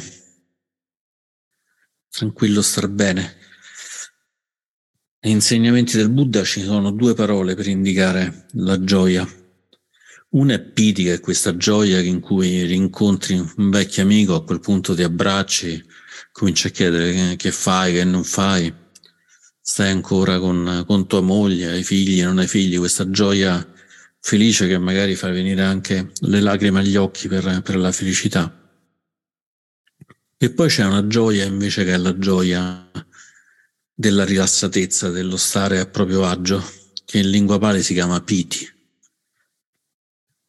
tranquillo 2.10 2.60
star 2.60 2.88
bene. 2.88 3.43
Negli 5.24 5.32
insegnamenti 5.32 5.96
del 5.96 6.10
Buddha 6.10 6.44
ci 6.44 6.62
sono 6.62 6.90
due 6.90 7.14
parole 7.14 7.54
per 7.54 7.66
indicare 7.66 8.44
la 8.56 8.84
gioia. 8.84 9.26
Una 10.30 10.52
è 10.52 10.60
piti, 10.60 11.04
che 11.04 11.14
è 11.14 11.20
questa 11.20 11.56
gioia 11.56 11.98
in 12.00 12.20
cui 12.20 12.64
rincontri 12.64 13.38
un 13.38 13.70
vecchio 13.70 14.02
amico, 14.02 14.34
a 14.34 14.44
quel 14.44 14.60
punto 14.60 14.94
ti 14.94 15.02
abbracci, 15.02 15.82
cominci 16.30 16.66
a 16.66 16.70
chiedere 16.70 17.36
che 17.36 17.50
fai, 17.52 17.94
che 17.94 18.04
non 18.04 18.22
fai 18.22 18.70
stai 19.62 19.90
ancora 19.90 20.38
con, 20.38 20.84
con 20.86 21.06
tua 21.06 21.22
moglie, 21.22 21.70
hai 21.70 21.84
figli, 21.84 22.22
non 22.22 22.36
hai 22.36 22.46
figli, 22.46 22.76
questa 22.76 23.08
gioia 23.08 23.66
felice 24.20 24.68
che 24.68 24.76
magari 24.76 25.14
fa 25.14 25.30
venire 25.30 25.62
anche 25.62 26.12
le 26.20 26.40
lacrime 26.40 26.80
agli 26.80 26.96
occhi 26.96 27.28
per, 27.28 27.62
per 27.62 27.76
la 27.76 27.92
felicità. 27.92 28.54
E 30.36 30.50
poi 30.50 30.68
c'è 30.68 30.84
una 30.84 31.06
gioia 31.06 31.44
invece 31.44 31.82
che 31.84 31.94
è 31.94 31.96
la 31.96 32.18
gioia 32.18 32.90
della 33.94 34.24
rilassatezza, 34.24 35.10
dello 35.10 35.36
stare 35.36 35.78
a 35.78 35.86
proprio 35.86 36.24
agio, 36.24 36.62
che 37.04 37.18
in 37.18 37.30
lingua 37.30 37.58
pali 37.58 37.82
si 37.82 37.94
chiama 37.94 38.20
piti. 38.20 38.68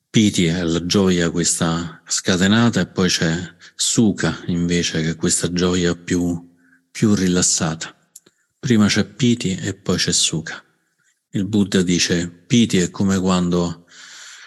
Piti 0.10 0.46
è 0.46 0.64
la 0.64 0.86
gioia 0.86 1.30
questa 1.30 2.02
scatenata 2.08 2.80
e 2.80 2.88
poi 2.88 3.10
c'è 3.10 3.36
suka 3.76 4.44
invece 4.48 5.02
che 5.02 5.10
è 5.12 5.16
questa 5.16 5.52
gioia 5.52 5.94
più, 5.96 6.54
più 6.90 7.14
rilassata. 7.14 7.94
Prima 8.58 8.88
c'è 8.88 9.06
Piti 9.06 9.56
e 9.56 9.76
poi 9.76 9.98
c'è 9.98 10.12
Sukha. 10.12 10.64
Il 11.32 11.46
Buddha 11.46 11.82
dice 11.82 12.30
Piti 12.30 12.80
è 12.80 12.90
come 12.90 13.20
quando 13.20 13.86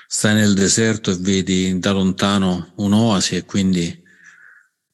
stai 0.08 0.34
nel 0.34 0.54
deserto 0.54 1.10
e 1.10 1.16
vedi 1.16 1.78
da 1.78 1.92
lontano 1.92 2.72
un'oasi 2.76 3.36
e 3.36 3.44
quindi 3.44 4.02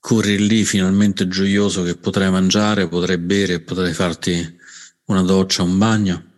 corri 0.04 0.36
lì 0.46 0.66
finalmente 0.66 1.26
gioioso 1.28 1.82
che 1.82 1.96
potrai 1.96 2.30
mangiare, 2.30 2.88
potrai 2.88 3.16
bere, 3.16 3.60
potrai 3.60 3.94
farti 3.94 4.54
una 5.06 5.22
doccia, 5.22 5.62
un 5.62 5.78
bagno. 5.78 6.32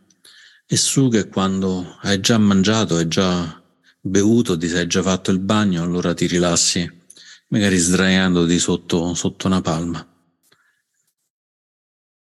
E 0.64 0.76
Sukha 0.76 1.18
è 1.18 1.29
quando 1.29 1.98
hai 2.02 2.20
già 2.20 2.38
mangiato, 2.38 2.94
hai 2.94 3.09
già 3.09 3.61
bevuto, 4.00 4.57
ti 4.57 4.68
sei 4.68 4.87
già 4.87 5.02
fatto 5.02 5.33
il 5.33 5.40
bagno, 5.40 5.83
allora 5.83 6.14
ti 6.14 6.29
rilassi, 6.29 6.88
magari 7.48 7.76
sdraiandoti 7.76 8.57
sotto, 8.61 9.14
sotto 9.14 9.48
una 9.48 9.61
palma. 9.61 10.14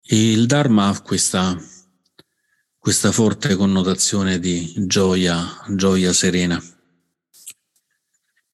E 0.01 0.31
il 0.31 0.45
Dharma 0.45 0.87
ha 0.87 1.01
questa, 1.01 1.61
questa 2.77 3.11
forte 3.11 3.55
connotazione 3.55 4.39
di 4.39 4.73
gioia, 4.87 5.45
gioia 5.71 6.13
serena, 6.13 6.63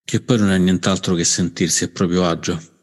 che 0.03 0.21
poi 0.21 0.39
non 0.39 0.49
è 0.49 0.57
nient'altro 0.57 1.13
che 1.13 1.23
sentirsi 1.23 1.83
a 1.83 1.89
proprio 1.89 2.25
agio. 2.25 2.77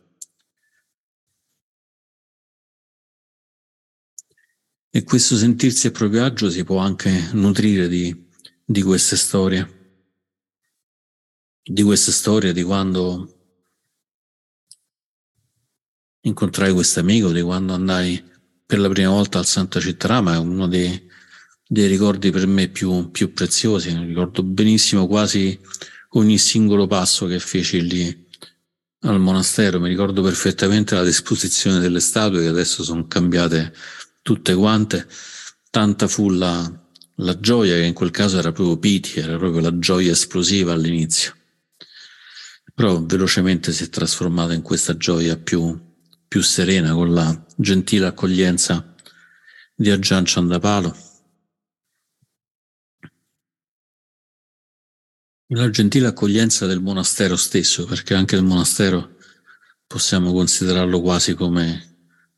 E 4.97 5.05
questo 5.05 5.37
sentirsi 5.37 5.89
a 5.89 5.91
proprio 5.91 6.25
agio 6.25 6.49
si 6.49 6.65
può 6.65 6.79
anche 6.79 7.29
nutrire 7.33 7.87
di, 7.87 8.17
di 8.65 8.81
queste 8.81 9.17
storie, 9.17 10.01
di 11.63 11.83
queste 11.83 12.13
storie 12.13 12.55
di 12.55 12.63
quando 12.63 13.35
incontrai 16.23 16.73
questo 16.73 17.01
amico, 17.01 17.31
di 17.31 17.43
quando 17.43 17.75
andai 17.75 18.25
per 18.65 18.79
la 18.79 18.89
prima 18.89 19.11
volta 19.11 19.39
al 19.39 19.45
Santa 19.45 19.81
Cittarama, 19.81 20.33
è 20.33 20.39
uno 20.39 20.67
dei, 20.67 20.99
dei 21.69 21.89
ricordi 21.89 22.31
per 22.31 22.47
me 22.47 22.69
più, 22.69 23.11
più 23.11 23.35
preziosi. 23.35 23.95
Ricordo 23.95 24.43
benissimo 24.43 25.07
quasi 25.07 25.61
ogni 26.13 26.39
singolo 26.39 26.87
passo 26.87 27.27
che 27.27 27.39
feci 27.39 27.87
lì 27.87 28.27
al 29.01 29.21
monastero. 29.21 29.79
Mi 29.79 29.91
ricordo 29.91 30.23
perfettamente 30.23 30.95
la 30.95 31.05
disposizione 31.05 31.81
delle 31.81 32.01
statue 32.01 32.41
che 32.41 32.49
adesso 32.49 32.83
sono 32.83 33.07
cambiate 33.07 33.75
tutte 34.27 34.57
quante. 34.57 35.07
Tanta 35.71 36.09
fu 36.09 36.31
la, 36.31 36.69
la 37.17 37.39
gioia 37.39 37.77
che 37.77 37.85
in 37.85 37.95
quel 37.95 38.11
caso 38.11 38.39
era 38.39 38.51
proprio 38.51 38.77
piti, 38.77 39.21
era 39.21 39.39
proprio 39.39 39.61
la 39.61 39.79
gioia 39.79 40.11
esplosiva 40.11 40.73
all'inizio. 40.73 41.33
Però 42.75 43.01
velocemente 43.05 43.71
si 43.73 43.85
è 43.85 43.89
trasformata 43.89 44.53
in 44.53 44.63
questa 44.63 44.97
gioia 44.97 45.37
più, 45.37 45.81
più 46.27 46.43
serena 46.43 46.93
con 46.93 47.15
la 47.15 47.47
gentile 47.57 48.07
accoglienza 48.07 48.95
di 49.77 49.91
Ajahn 49.91 50.25
Chandapalo 50.27 51.05
La 55.51 55.71
gentile 55.71 56.09
accoglienza 56.09 56.67
del 56.67 56.81
monastero 56.81 57.37
stesso, 57.37 57.85
perché 57.85 58.15
anche 58.15 58.35
il 58.35 58.43
monastero 58.43 59.19
possiamo 59.87 60.33
considerarlo 60.33 61.01
quasi 61.01 61.35
come 61.35 61.96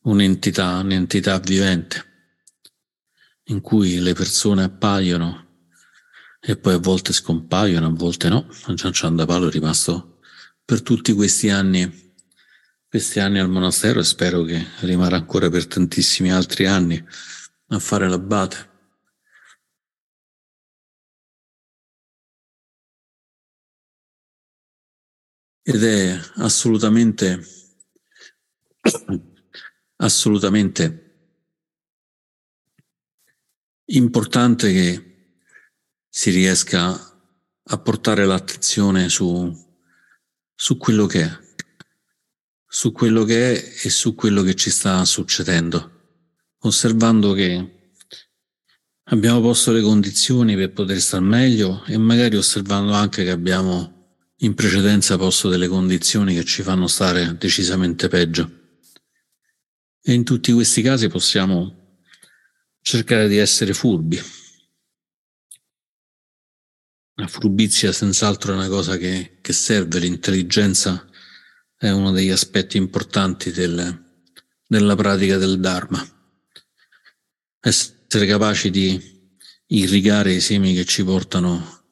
un'entità, 0.09 0.79
un'entità 0.79 1.39
vivente, 1.39 2.05
in 3.45 3.61
cui 3.61 3.99
le 3.99 4.15
persone 4.15 4.65
appaiono 4.65 5.47
e 6.41 6.57
poi 6.57 6.75
a 6.75 6.79
volte 6.79 7.13
scompaiono, 7.13 7.87
a 7.87 7.93
volte 7.93 8.29
no. 8.29 8.47
Gian 8.75 8.93
Ciandapalo 8.93 9.49
è 9.49 9.51
rimasto 9.51 10.21
per 10.65 10.83
tutti 10.83 11.13
questi 11.13 11.51
anni, 11.51 12.15
questi 12.89 13.21
anni 13.21 13.39
al 13.39 13.51
monastero 13.51 14.01
e 14.01 14.05
spero 14.05 14.43
che 14.43 14.65
rimarrà 14.81 15.17
ancora 15.17 15.51
per 15.51 15.67
tantissimi 15.67 16.33
altri 16.33 16.67
anni 16.67 17.03
a 17.69 17.79
fare 17.79 18.09
l'abate. 18.09 18.69
ed 25.69 25.85
è 25.85 26.19
assolutamente, 26.37 27.45
assolutamente 29.99 31.05
importante 33.87 34.73
che 34.73 35.09
si 36.09 36.31
riesca 36.31 36.91
a 37.71 37.79
portare 37.79 38.25
l'attenzione 38.25 39.09
su, 39.09 39.55
su 40.55 40.77
quello 40.77 41.07
che 41.07 41.23
è, 41.23 41.39
su 42.67 42.93
quello 42.93 43.25
che 43.25 43.55
è 43.55 43.87
e 43.87 43.91
su 43.91 44.15
quello 44.15 44.43
che 44.43 44.55
ci 44.55 44.71
sta 44.71 45.05
succedendo, 45.05 45.91
osservando 46.61 47.33
che 47.33 47.93
abbiamo 49.05 49.41
posto 49.41 49.73
le 49.73 49.81
condizioni 49.81 50.55
per 50.55 50.73
poter 50.73 51.01
star 51.01 51.21
meglio 51.21 51.85
e 51.87 51.97
magari 51.99 52.37
osservando 52.37 52.93
anche 52.93 53.25
che 53.25 53.31
abbiamo 53.31 53.97
in 54.43 54.55
precedenza 54.55 55.17
posto 55.17 55.49
delle 55.49 55.67
condizioni 55.67 56.35
che 56.35 56.45
ci 56.45 56.63
fanno 56.63 56.87
stare 56.87 57.37
decisamente 57.37 58.09
peggio. 58.09 58.58
E 60.09 60.15
in 60.15 60.25
tutti 60.25 60.53
questi 60.53 60.81
casi 60.81 61.09
possiamo 61.09 61.99
cercare 62.81 63.29
di 63.29 63.37
essere 63.37 63.75
furbi. 63.75 64.19
La 67.17 67.27
furbizia 67.27 67.93
senz'altro 67.93 68.53
è 68.53 68.57
una 68.57 68.69
cosa 68.69 68.97
che, 68.97 69.37
che 69.43 69.53
serve, 69.53 69.99
l'intelligenza 69.99 71.07
è 71.77 71.91
uno 71.91 72.11
degli 72.11 72.31
aspetti 72.31 72.79
importanti 72.79 73.53
del, 73.53 74.23
della 74.67 74.97
pratica 74.97 75.37
del 75.37 75.61
Dharma. 75.61 76.03
Essere 77.61 78.27
capaci 78.27 78.71
di 78.71 78.99
irrigare 79.67 80.33
i 80.33 80.41
semi 80.41 80.73
che 80.73 80.87
ci 80.87 81.05
portano 81.05 81.85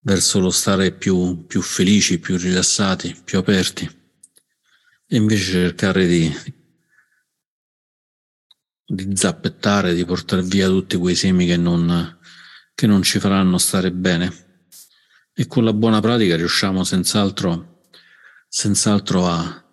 verso 0.00 0.40
lo 0.40 0.50
stare 0.50 0.92
più, 0.92 1.46
più 1.46 1.62
felici, 1.62 2.18
più 2.18 2.36
rilassati, 2.36 3.18
più 3.24 3.38
aperti, 3.38 3.84
e 5.06 5.16
invece 5.16 5.42
cercare 5.44 6.06
di, 6.06 6.62
di 8.86 9.16
zappettare, 9.16 9.94
di 9.94 10.04
portare 10.04 10.42
via 10.42 10.68
tutti 10.68 10.96
quei 10.96 11.14
semi 11.14 11.46
che 11.46 11.56
non, 11.56 12.18
che 12.74 12.86
non 12.86 13.02
ci 13.02 13.18
faranno 13.18 13.58
stare 13.58 13.92
bene. 13.92 14.42
E 15.32 15.46
con 15.46 15.64
la 15.64 15.72
buona 15.72 16.00
pratica 16.00 16.36
riusciamo 16.36 16.84
senz'altro, 16.84 17.82
senz'altro 18.48 19.26
a, 19.26 19.64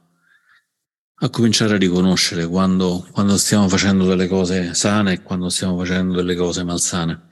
a 1.14 1.30
cominciare 1.30 1.76
a 1.76 1.78
riconoscere 1.78 2.48
quando, 2.48 3.08
quando 3.12 3.38
stiamo 3.38 3.68
facendo 3.68 4.06
delle 4.06 4.28
cose 4.28 4.74
sane 4.74 5.14
e 5.14 5.22
quando 5.22 5.50
stiamo 5.50 5.78
facendo 5.78 6.16
delle 6.16 6.36
cose 6.36 6.64
malsane. 6.64 7.30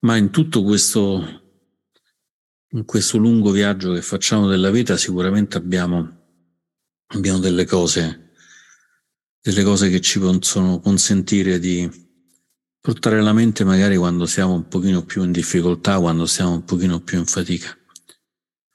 Ma 0.00 0.16
in 0.16 0.30
tutto 0.30 0.62
questo 0.62 1.44
in 2.76 2.84
questo 2.84 3.16
lungo 3.16 3.50
viaggio 3.50 3.92
che 3.92 4.02
facciamo 4.02 4.48
della 4.48 4.70
vita 4.70 4.96
sicuramente 4.96 5.56
abbiamo, 5.56 6.24
abbiamo 7.08 7.38
delle 7.38 7.64
cose, 7.64 8.25
delle 9.46 9.62
cose 9.62 9.88
che 9.90 10.00
ci 10.00 10.18
possono 10.18 10.80
consentire 10.80 11.60
di 11.60 11.88
portare 12.80 13.22
la 13.22 13.32
mente 13.32 13.62
magari 13.62 13.96
quando 13.96 14.26
siamo 14.26 14.54
un 14.54 14.66
pochino 14.66 15.04
più 15.04 15.22
in 15.22 15.30
difficoltà, 15.30 16.00
quando 16.00 16.26
siamo 16.26 16.54
un 16.54 16.64
pochino 16.64 17.00
più 17.00 17.18
in 17.18 17.26
fatica. 17.26 17.68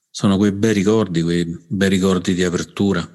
Sono 0.09 0.37
quei 0.37 0.53
bei 0.53 0.71
ricordi, 0.71 1.21
quei 1.23 1.45
bei 1.67 1.89
ricordi 1.89 2.33
di 2.33 2.45
apertura. 2.45 3.05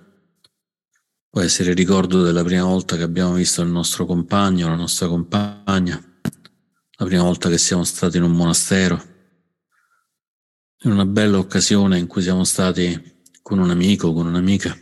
Può 1.30 1.40
essere 1.40 1.70
il 1.70 1.76
ricordo 1.76 2.22
della 2.22 2.44
prima 2.44 2.64
volta 2.64 2.94
che 2.98 3.02
abbiamo 3.02 3.32
visto 3.32 3.62
il 3.62 3.68
nostro 3.68 4.04
compagno, 4.04 4.68
la 4.68 4.74
nostra 4.74 5.08
compagna, 5.08 5.98
la 6.98 7.04
prima 7.06 7.22
volta 7.22 7.48
che 7.48 7.56
siamo 7.56 7.84
stati 7.84 8.18
in 8.18 8.22
un 8.22 8.32
monastero 8.32 9.14
in 10.82 10.90
una 10.90 11.06
bella 11.06 11.38
occasione 11.38 11.98
in 11.98 12.06
cui 12.06 12.20
siamo 12.20 12.44
stati 12.44 13.24
con 13.40 13.58
un 13.58 13.70
amico, 13.70 14.12
con 14.12 14.26
un'amica. 14.26 14.78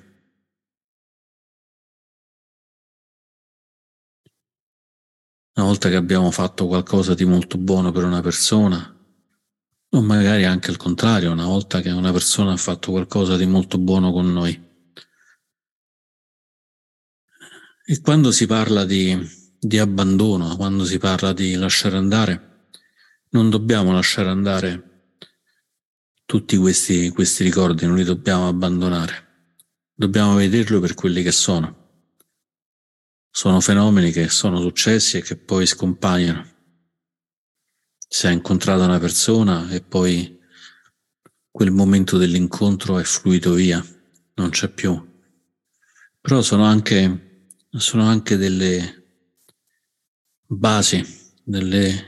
Una 5.56 5.66
volta 5.66 5.88
che 5.88 5.94
abbiamo 5.94 6.32
fatto 6.32 6.66
qualcosa 6.66 7.14
di 7.14 7.24
molto 7.24 7.58
buono 7.58 7.92
per 7.92 8.02
una 8.02 8.20
persona, 8.20 8.92
o 9.90 10.02
magari 10.02 10.44
anche 10.44 10.72
il 10.72 10.76
contrario, 10.76 11.30
una 11.30 11.46
volta 11.46 11.80
che 11.80 11.90
una 11.90 12.10
persona 12.10 12.52
ha 12.52 12.56
fatto 12.56 12.90
qualcosa 12.90 13.36
di 13.36 13.46
molto 13.46 13.78
buono 13.78 14.10
con 14.10 14.32
noi. 14.32 14.72
E 17.86 18.00
quando 18.00 18.32
si 18.32 18.46
parla 18.46 18.84
di, 18.84 19.16
di 19.56 19.78
abbandono, 19.78 20.56
quando 20.56 20.84
si 20.84 20.98
parla 20.98 21.32
di 21.32 21.54
lasciare 21.54 21.98
andare, 21.98 22.70
non 23.30 23.48
dobbiamo 23.48 23.92
lasciare 23.92 24.30
andare 24.30 25.16
tutti 26.24 26.56
questi, 26.56 27.10
questi 27.10 27.44
ricordi 27.44 27.86
non 27.86 27.94
li 27.94 28.02
dobbiamo 28.02 28.48
abbandonare, 28.48 29.52
dobbiamo 29.94 30.34
vederlo 30.34 30.80
per 30.80 30.94
quelli 30.94 31.22
che 31.22 31.32
sono. 31.32 31.83
Sono 33.36 33.60
fenomeni 33.60 34.12
che 34.12 34.28
sono 34.28 34.60
successi 34.60 35.16
e 35.16 35.22
che 35.22 35.34
poi 35.34 35.66
scompaiono. 35.66 36.52
Si 38.06 38.28
è 38.28 38.30
incontrata 38.30 38.84
una 38.84 39.00
persona 39.00 39.68
e 39.70 39.80
poi 39.82 40.38
quel 41.50 41.72
momento 41.72 42.16
dell'incontro 42.16 42.96
è 42.96 43.02
fluito 43.02 43.54
via, 43.54 43.84
non 44.34 44.50
c'è 44.50 44.68
più. 44.68 45.04
Però 46.20 46.42
sono 46.42 46.62
anche, 46.64 47.48
sono 47.70 48.04
anche 48.04 48.36
delle 48.36 49.02
basi, 50.46 51.04
delle, 51.42 52.04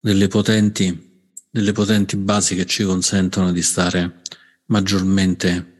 delle 0.00 0.28
potenti 0.28 1.08
delle 1.50 1.72
potenti 1.72 2.16
basi 2.16 2.54
che 2.54 2.64
ci 2.64 2.84
consentono 2.84 3.52
di 3.52 3.60
stare 3.60 4.22
maggiormente 4.66 5.78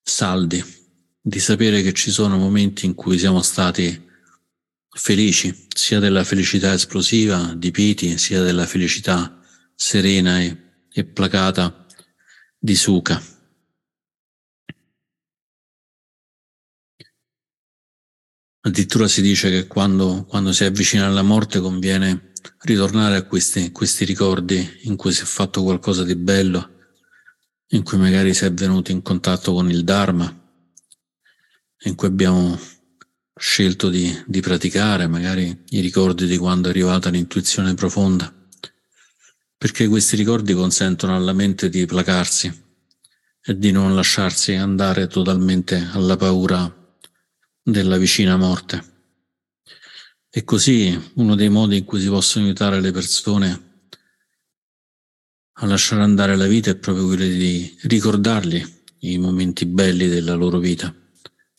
saldi, 0.00 0.77
di 1.28 1.40
sapere 1.40 1.82
che 1.82 1.92
ci 1.92 2.10
sono 2.10 2.38
momenti 2.38 2.86
in 2.86 2.94
cui 2.94 3.18
siamo 3.18 3.42
stati 3.42 4.06
felici, 4.88 5.66
sia 5.68 5.98
della 5.98 6.24
felicità 6.24 6.72
esplosiva 6.72 7.52
di 7.54 7.70
Piti, 7.70 8.16
sia 8.16 8.40
della 8.40 8.64
felicità 8.64 9.38
serena 9.74 10.40
e, 10.40 10.56
e 10.90 11.04
placata 11.04 11.86
di 12.58 12.74
Suka. 12.74 13.22
Addirittura 18.60 19.06
si 19.06 19.20
dice 19.20 19.50
che 19.50 19.66
quando, 19.66 20.24
quando 20.24 20.52
si 20.52 20.64
avvicina 20.64 21.04
alla 21.04 21.22
morte 21.22 21.60
conviene 21.60 22.32
ritornare 22.60 23.16
a 23.16 23.24
questi, 23.24 23.70
questi 23.70 24.06
ricordi 24.06 24.66
in 24.84 24.96
cui 24.96 25.12
si 25.12 25.22
è 25.22 25.26
fatto 25.26 25.62
qualcosa 25.62 26.04
di 26.04 26.16
bello, 26.16 26.86
in 27.72 27.82
cui 27.82 27.98
magari 27.98 28.32
si 28.32 28.46
è 28.46 28.52
venuto 28.52 28.92
in 28.92 29.02
contatto 29.02 29.52
con 29.52 29.70
il 29.70 29.84
Dharma, 29.84 30.37
in 31.82 31.94
cui 31.94 32.08
abbiamo 32.08 32.58
scelto 33.36 33.88
di, 33.88 34.22
di 34.26 34.40
praticare, 34.40 35.06
magari 35.06 35.64
i 35.70 35.80
ricordi 35.80 36.26
di 36.26 36.36
quando 36.36 36.68
è 36.68 36.70
arrivata 36.70 37.10
l'intuizione 37.10 37.74
profonda, 37.74 38.32
perché 39.56 39.86
questi 39.86 40.16
ricordi 40.16 40.54
consentono 40.54 41.14
alla 41.14 41.32
mente 41.32 41.68
di 41.68 41.86
placarsi 41.86 42.66
e 43.40 43.58
di 43.58 43.70
non 43.70 43.94
lasciarsi 43.94 44.54
andare 44.54 45.06
totalmente 45.06 45.88
alla 45.92 46.16
paura 46.16 46.74
della 47.62 47.96
vicina 47.96 48.36
morte. 48.36 48.96
E 50.30 50.44
così 50.44 51.10
uno 51.14 51.34
dei 51.34 51.48
modi 51.48 51.78
in 51.78 51.84
cui 51.84 52.00
si 52.00 52.08
possono 52.08 52.44
aiutare 52.44 52.80
le 52.80 52.90
persone 52.92 53.66
a 55.60 55.66
lasciare 55.66 56.02
andare 56.02 56.36
la 56.36 56.46
vita 56.46 56.70
è 56.70 56.76
proprio 56.76 57.06
quello 57.06 57.24
di 57.24 57.76
ricordargli 57.82 58.64
i 59.00 59.18
momenti 59.18 59.66
belli 59.66 60.06
della 60.06 60.34
loro 60.34 60.58
vita, 60.58 60.94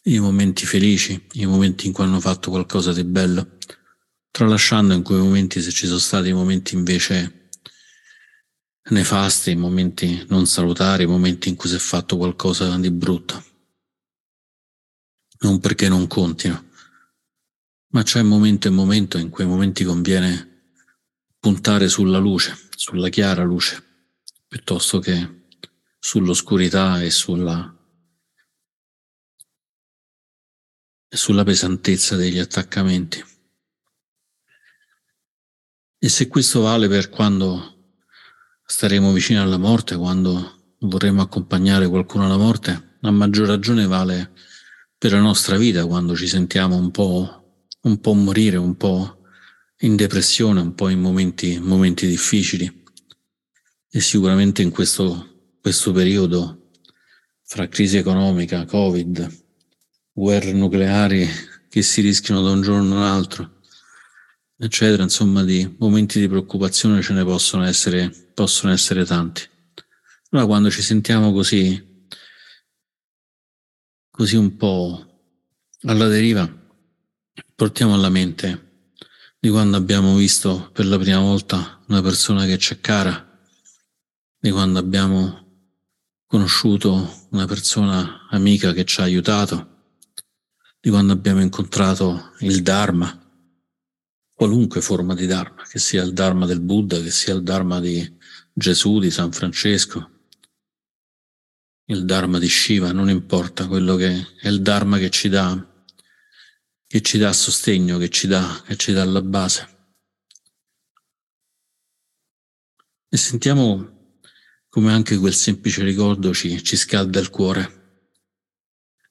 i 0.03 0.19
momenti 0.19 0.65
felici, 0.65 1.27
i 1.33 1.45
momenti 1.45 1.87
in 1.87 1.93
cui 1.93 2.03
hanno 2.03 2.19
fatto 2.19 2.49
qualcosa 2.49 2.93
di 2.93 3.03
bello, 3.03 3.57
tralasciando 4.31 4.93
in 4.93 5.03
quei 5.03 5.19
momenti 5.19 5.61
se 5.61 5.71
ci 5.71 5.85
sono 5.87 5.99
stati 5.99 6.31
momenti 6.33 6.75
invece 6.75 7.49
nefasti, 8.89 9.55
momenti 9.55 10.25
non 10.29 10.45
salutari, 10.47 11.05
momenti 11.05 11.49
in 11.49 11.55
cui 11.55 11.69
si 11.69 11.75
è 11.75 11.79
fatto 11.79 12.17
qualcosa 12.17 12.77
di 12.77 12.91
brutto. 12.91 13.43
Non 15.41 15.59
perché 15.59 15.87
non 15.87 16.07
contino, 16.07 16.69
ma 17.91 18.03
c'è 18.03 18.21
momento 18.21 18.67
e 18.67 18.71
momento 18.71 19.17
in 19.17 19.29
quei 19.29 19.47
momenti 19.47 19.83
conviene 19.83 20.47
puntare 21.39 21.87
sulla 21.87 22.17
luce, 22.17 22.57
sulla 22.75 23.09
chiara 23.09 23.43
luce 23.43 23.83
piuttosto 24.49 24.97
che 24.97 25.43
sull'oscurità 25.99 27.01
e 27.01 27.11
sulla, 27.11 27.71
e 31.09 31.17
sulla 31.17 31.43
pesantezza 31.43 32.15
degli 32.15 32.37
attaccamenti. 32.37 33.23
E 35.97 36.07
se 36.07 36.27
questo 36.27 36.61
vale 36.61 36.87
per 36.87 37.09
quando 37.09 37.97
staremo 38.63 39.11
vicini 39.11 39.39
alla 39.39 39.57
morte, 39.57 39.97
quando 39.97 40.75
vorremmo 40.81 41.21
accompagnare 41.21 41.87
qualcuno 41.87 42.25
alla 42.25 42.37
morte, 42.37 42.97
a 43.01 43.11
maggior 43.11 43.47
ragione 43.47 43.87
vale 43.87 44.31
per 44.97 45.11
la 45.11 45.19
nostra 45.19 45.57
vita, 45.57 45.85
quando 45.85 46.15
ci 46.15 46.27
sentiamo 46.27 46.77
un 46.77 46.91
po', 46.91 47.65
un 47.81 47.99
po 47.99 48.13
morire, 48.13 48.57
un 48.57 48.77
po' 48.77 49.23
in 49.79 49.95
depressione, 49.95 50.61
un 50.61 50.75
po' 50.75 50.89
in 50.89 50.99
momenti, 50.99 51.59
momenti 51.59 52.05
difficili. 52.05 52.83
E 53.91 53.99
sicuramente 53.99 54.61
in 54.61 54.69
questo, 54.69 55.55
questo 55.59 55.91
periodo, 55.91 56.71
fra 57.43 57.67
crisi 57.67 57.97
economica, 57.97 58.65
Covid, 58.65 59.48
guerre 60.19 60.51
nucleari 60.51 61.25
che 61.69 61.81
si 61.81 62.01
rischiano 62.01 62.41
da 62.41 62.51
un 62.51 62.61
giorno 62.61 62.97
all'altro, 62.97 63.61
eccetera, 64.57 65.01
insomma, 65.03 65.43
di 65.45 65.75
momenti 65.79 66.19
di 66.19 66.27
preoccupazione 66.27 67.01
ce 67.01 67.13
ne 67.13 67.23
possono 67.23 67.63
essere, 67.63 68.11
possono 68.33 68.73
essere 68.73 69.05
tanti. 69.05 69.47
Allora 70.29 70.45
quando 70.45 70.69
ci 70.69 70.81
sentiamo 70.81 71.31
così, 71.31 72.05
così 74.11 74.35
un 74.35 74.57
po' 74.57 75.05
alla 75.83 76.07
deriva, 76.07 76.53
portiamo 77.55 77.93
alla 77.93 78.09
mente 78.09 78.87
di 79.39 79.49
quando 79.49 79.77
abbiamo 79.77 80.17
visto 80.17 80.69
per 80.73 80.85
la 80.85 80.97
prima 80.97 81.19
volta 81.19 81.81
una 81.87 82.01
persona 82.01 82.45
che 82.45 82.57
ci 82.57 82.73
è 82.73 82.81
cara 82.81 83.25
di 84.37 84.51
quando 84.51 84.79
abbiamo 84.79 85.47
conosciuto 86.25 87.27
una 87.29 87.45
persona 87.45 88.27
amica 88.29 88.73
che 88.73 88.83
ci 88.83 88.99
ha 88.99 89.05
aiutato, 89.05 89.68
di 90.81 90.89
quando 90.89 91.13
abbiamo 91.13 91.41
incontrato 91.41 92.33
il 92.39 92.61
Dharma, 92.61 93.15
qualunque 94.33 94.81
forma 94.81 95.13
di 95.13 95.25
Dharma, 95.25 95.63
che 95.63 95.79
sia 95.79 96.01
il 96.03 96.13
Dharma 96.13 96.45
del 96.45 96.61
Buddha, 96.61 97.01
che 97.01 97.11
sia 97.11 97.33
il 97.33 97.43
Dharma 97.43 97.79
di 97.81 98.17
Gesù, 98.53 98.99
di 98.99 99.11
San 99.11 99.31
Francesco, 99.33 100.09
il 101.85 102.05
Dharma 102.05 102.39
di 102.39 102.47
Shiva, 102.47 102.93
non 102.93 103.09
importa, 103.09 103.67
quello 103.67 103.95
che 103.95 104.27
è 104.39 104.47
il 104.47 104.61
Dharma 104.61 104.97
che 104.97 105.09
ci 105.09 105.27
dà, 105.27 105.85
che 106.87 107.01
ci 107.01 107.17
dà 107.17 107.33
sostegno, 107.33 107.97
che 107.97 108.09
ci 108.09 108.27
dà, 108.27 108.63
che 108.65 108.77
ci 108.77 108.93
dà 108.93 109.03
la 109.03 109.21
base. 109.21 109.77
E 113.09 113.17
sentiamo 113.17 114.13
come 114.69 114.93
anche 114.93 115.17
quel 115.17 115.33
semplice 115.33 115.83
ricordo 115.83 116.33
ci, 116.33 116.63
ci 116.63 116.77
scalda 116.77 117.19
il 117.19 117.29
cuore. 117.29 117.77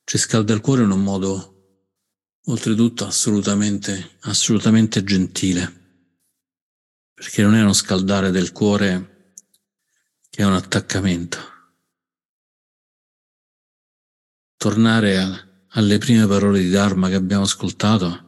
Ci 0.05 0.17
scalda 0.17 0.55
il 0.55 0.61
cuore 0.61 0.85
in 0.85 0.91
un 0.91 1.03
modo, 1.03 1.58
oltretutto, 2.49 3.07
assolutamente, 3.07 4.17
assolutamente 4.21 5.05
gentile, 5.05 6.07
perché 7.15 7.43
non 7.43 7.55
è 7.55 7.63
uno 7.63 7.73
scaldare 7.73 8.31
del 8.31 8.53
cuore 8.53 9.35
che 10.31 10.43
è 10.43 10.47
un 10.47 10.55
attaccamento. 10.55 11.39
Tornare 14.57 15.19
a, 15.19 15.49
alle 15.69 15.99
prime 15.99 16.27
parole 16.27 16.61
di 16.61 16.71
Dharma 16.71 17.09
che 17.09 17.15
abbiamo 17.15 17.45
ascoltato, 17.45 18.27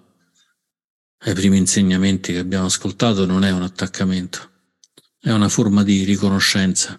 ai 1.23 1.35
primi 1.35 1.59
insegnamenti 1.59 2.33
che 2.33 2.39
abbiamo 2.39 2.67
ascoltato, 2.67 3.27
non 3.27 3.45
è 3.45 3.51
un 3.51 3.63
attaccamento, 3.63 4.51
è 5.19 5.31
una 5.31 5.49
forma 5.49 5.83
di 5.83 6.05
riconoscenza. 6.05 6.99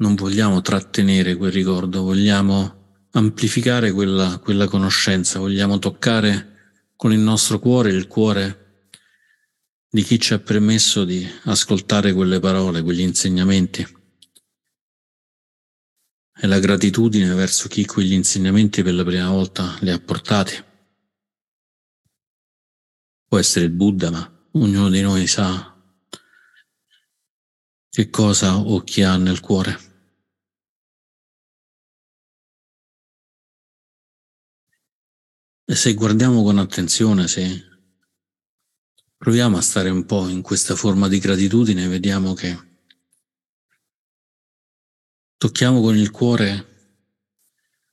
Non 0.00 0.14
vogliamo 0.14 0.60
trattenere 0.60 1.36
quel 1.36 1.50
ricordo, 1.50 2.02
vogliamo 2.02 2.77
amplificare 3.18 3.90
quella, 3.90 4.38
quella 4.38 4.68
conoscenza, 4.68 5.40
vogliamo 5.40 5.78
toccare 5.78 6.56
con 6.96 7.12
il 7.12 7.18
nostro 7.18 7.58
cuore 7.58 7.90
il 7.90 8.06
cuore 8.06 8.90
di 9.90 10.02
chi 10.02 10.20
ci 10.20 10.34
ha 10.34 10.38
permesso 10.38 11.04
di 11.04 11.26
ascoltare 11.44 12.12
quelle 12.12 12.38
parole, 12.40 12.82
quegli 12.82 13.00
insegnamenti. 13.00 13.96
E 16.40 16.46
la 16.46 16.60
gratitudine 16.60 17.34
verso 17.34 17.68
chi 17.68 17.84
quegli 17.84 18.12
insegnamenti 18.12 18.82
per 18.82 18.94
la 18.94 19.04
prima 19.04 19.28
volta 19.28 19.76
li 19.80 19.90
ha 19.90 19.98
portati. 19.98 20.64
Può 23.26 23.38
essere 23.38 23.64
il 23.64 23.72
Buddha, 23.72 24.10
ma 24.10 24.48
ognuno 24.52 24.88
di 24.88 25.00
noi 25.00 25.26
sa 25.26 25.74
che 27.90 28.10
cosa 28.10 28.56
o 28.56 28.80
chi 28.84 29.02
ha 29.02 29.16
nel 29.16 29.40
cuore. 29.40 29.87
E 35.70 35.74
se 35.74 35.92
guardiamo 35.92 36.42
con 36.42 36.56
attenzione, 36.56 37.28
se 37.28 37.62
proviamo 39.18 39.58
a 39.58 39.60
stare 39.60 39.90
un 39.90 40.06
po' 40.06 40.26
in 40.26 40.40
questa 40.40 40.74
forma 40.74 41.08
di 41.08 41.18
gratitudine, 41.18 41.86
vediamo 41.88 42.32
che 42.32 42.58
tocchiamo 45.36 45.82
con 45.82 45.94
il 45.94 46.10
cuore 46.10 47.02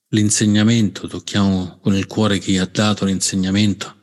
l'insegnamento, 0.08 1.10
tocchiamo 1.10 1.80
con 1.80 1.96
il 1.96 2.08
cuore 2.08 2.40
chi 2.40 2.58
ha 2.58 2.66
dato 2.66 3.04
l'insegnamento 3.04 3.94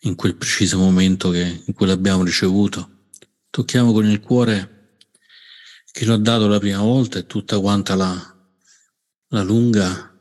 in 0.00 0.14
quel 0.14 0.34
preciso 0.34 0.76
momento 0.76 1.30
che, 1.30 1.62
in 1.64 1.72
cui 1.72 1.86
l'abbiamo 1.86 2.22
ricevuto, 2.22 3.06
tocchiamo 3.48 3.92
con 3.92 4.04
il 4.04 4.20
cuore 4.20 4.98
chi 5.90 6.04
lo 6.04 6.12
ha 6.12 6.18
dato 6.18 6.46
la 6.46 6.58
prima 6.58 6.82
volta 6.82 7.18
e 7.18 7.24
tutta 7.24 7.58
quanta 7.58 7.94
la, 7.94 8.36
la 9.28 9.42
lunga 9.42 10.11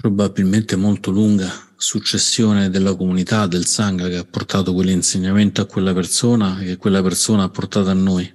probabilmente 0.00 0.76
molto 0.76 1.10
lunga 1.10 1.52
successione 1.76 2.70
della 2.70 2.94
comunità 2.94 3.48
del 3.48 3.66
Sangha 3.66 4.06
che 4.06 4.18
ha 4.18 4.24
portato 4.24 4.72
quell'insegnamento 4.72 5.60
a 5.60 5.66
quella 5.66 5.92
persona 5.92 6.60
e 6.60 6.66
che 6.66 6.76
quella 6.76 7.02
persona 7.02 7.42
ha 7.42 7.48
portato 7.48 7.88
a 7.88 7.94
noi. 7.94 8.32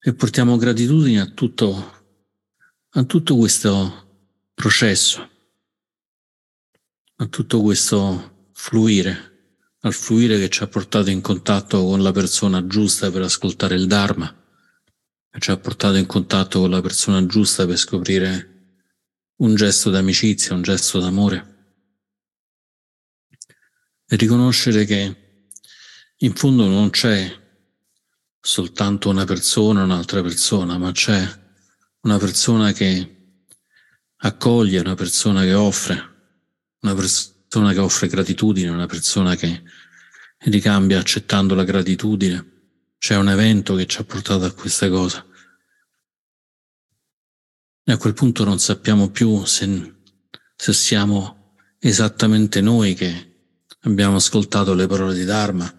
E 0.00 0.14
portiamo 0.14 0.56
gratitudine 0.56 1.20
a 1.20 1.26
tutto, 1.26 2.16
a 2.88 3.04
tutto 3.04 3.36
questo 3.36 4.32
processo, 4.54 5.30
a 7.14 7.26
tutto 7.26 7.62
questo 7.62 8.48
fluire, 8.54 9.66
al 9.82 9.92
fluire 9.92 10.36
che 10.40 10.48
ci 10.48 10.64
ha 10.64 10.66
portato 10.66 11.10
in 11.10 11.20
contatto 11.20 11.84
con 11.84 12.02
la 12.02 12.10
persona 12.10 12.66
giusta 12.66 13.08
per 13.12 13.22
ascoltare 13.22 13.76
il 13.76 13.86
Dharma, 13.86 14.34
che 15.30 15.38
ci 15.38 15.52
ha 15.52 15.56
portato 15.58 15.94
in 15.94 16.06
contatto 16.06 16.58
con 16.58 16.70
la 16.70 16.80
persona 16.80 17.24
giusta 17.24 17.66
per 17.66 17.76
scoprire 17.76 18.56
un 19.38 19.54
gesto 19.54 19.90
d'amicizia, 19.90 20.54
un 20.54 20.62
gesto 20.62 20.98
d'amore. 21.00 21.56
E 24.06 24.16
riconoscere 24.16 24.84
che 24.84 25.42
in 26.16 26.34
fondo 26.34 26.66
non 26.66 26.90
c'è 26.90 27.46
soltanto 28.40 29.10
una 29.10 29.24
persona, 29.24 29.82
un'altra 29.82 30.22
persona, 30.22 30.78
ma 30.78 30.90
c'è 30.92 31.22
una 32.00 32.18
persona 32.18 32.72
che 32.72 33.16
accoglie, 34.16 34.80
una 34.80 34.94
persona 34.94 35.42
che 35.42 35.54
offre, 35.54 36.16
una 36.80 36.94
persona 36.94 37.72
che 37.72 37.78
offre 37.78 38.08
gratitudine, 38.08 38.70
una 38.70 38.86
persona 38.86 39.36
che 39.36 39.62
ricambia 40.38 40.98
accettando 40.98 41.54
la 41.54 41.64
gratitudine. 41.64 42.56
C'è 42.98 43.16
un 43.16 43.28
evento 43.28 43.74
che 43.74 43.86
ci 43.86 44.00
ha 44.00 44.04
portato 44.04 44.44
a 44.44 44.52
questa 44.52 44.88
cosa. 44.88 45.24
E 47.88 47.92
a 47.92 47.96
quel 47.96 48.12
punto 48.12 48.44
non 48.44 48.58
sappiamo 48.58 49.08
più 49.08 49.46
se, 49.46 49.94
se 50.54 50.72
siamo 50.74 51.54
esattamente 51.78 52.60
noi 52.60 52.92
che 52.92 53.36
abbiamo 53.84 54.16
ascoltato 54.16 54.74
le 54.74 54.86
parole 54.86 55.14
di 55.14 55.24
Dharma, 55.24 55.74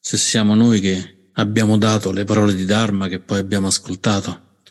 se 0.00 0.16
siamo 0.16 0.56
noi 0.56 0.80
che 0.80 1.28
abbiamo 1.34 1.78
dato 1.78 2.10
le 2.10 2.24
parole 2.24 2.56
di 2.56 2.64
Dharma 2.64 3.06
che 3.06 3.20
poi 3.20 3.38
abbiamo 3.38 3.68
ascoltato, 3.68 4.62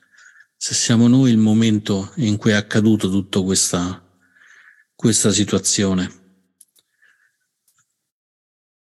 se 0.58 0.74
siamo 0.74 1.08
noi 1.08 1.32
il 1.32 1.38
momento 1.38 2.12
in 2.15 2.36
cui 2.36 2.52
è 2.52 2.56
accaduto 2.56 3.10
tutta 3.10 3.39
questa, 3.39 4.06
questa 4.93 5.32
situazione. 5.32 6.12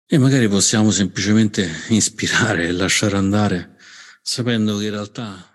E 0.04 0.18
magari 0.18 0.48
possiamo 0.48 0.90
semplicemente 0.90 1.70
ispirare 1.90 2.66
e 2.66 2.72
lasciare 2.72 3.16
andare, 3.16 3.76
sapendo 4.20 4.78
che 4.78 4.86
in 4.86 4.90
realtà 4.90 5.53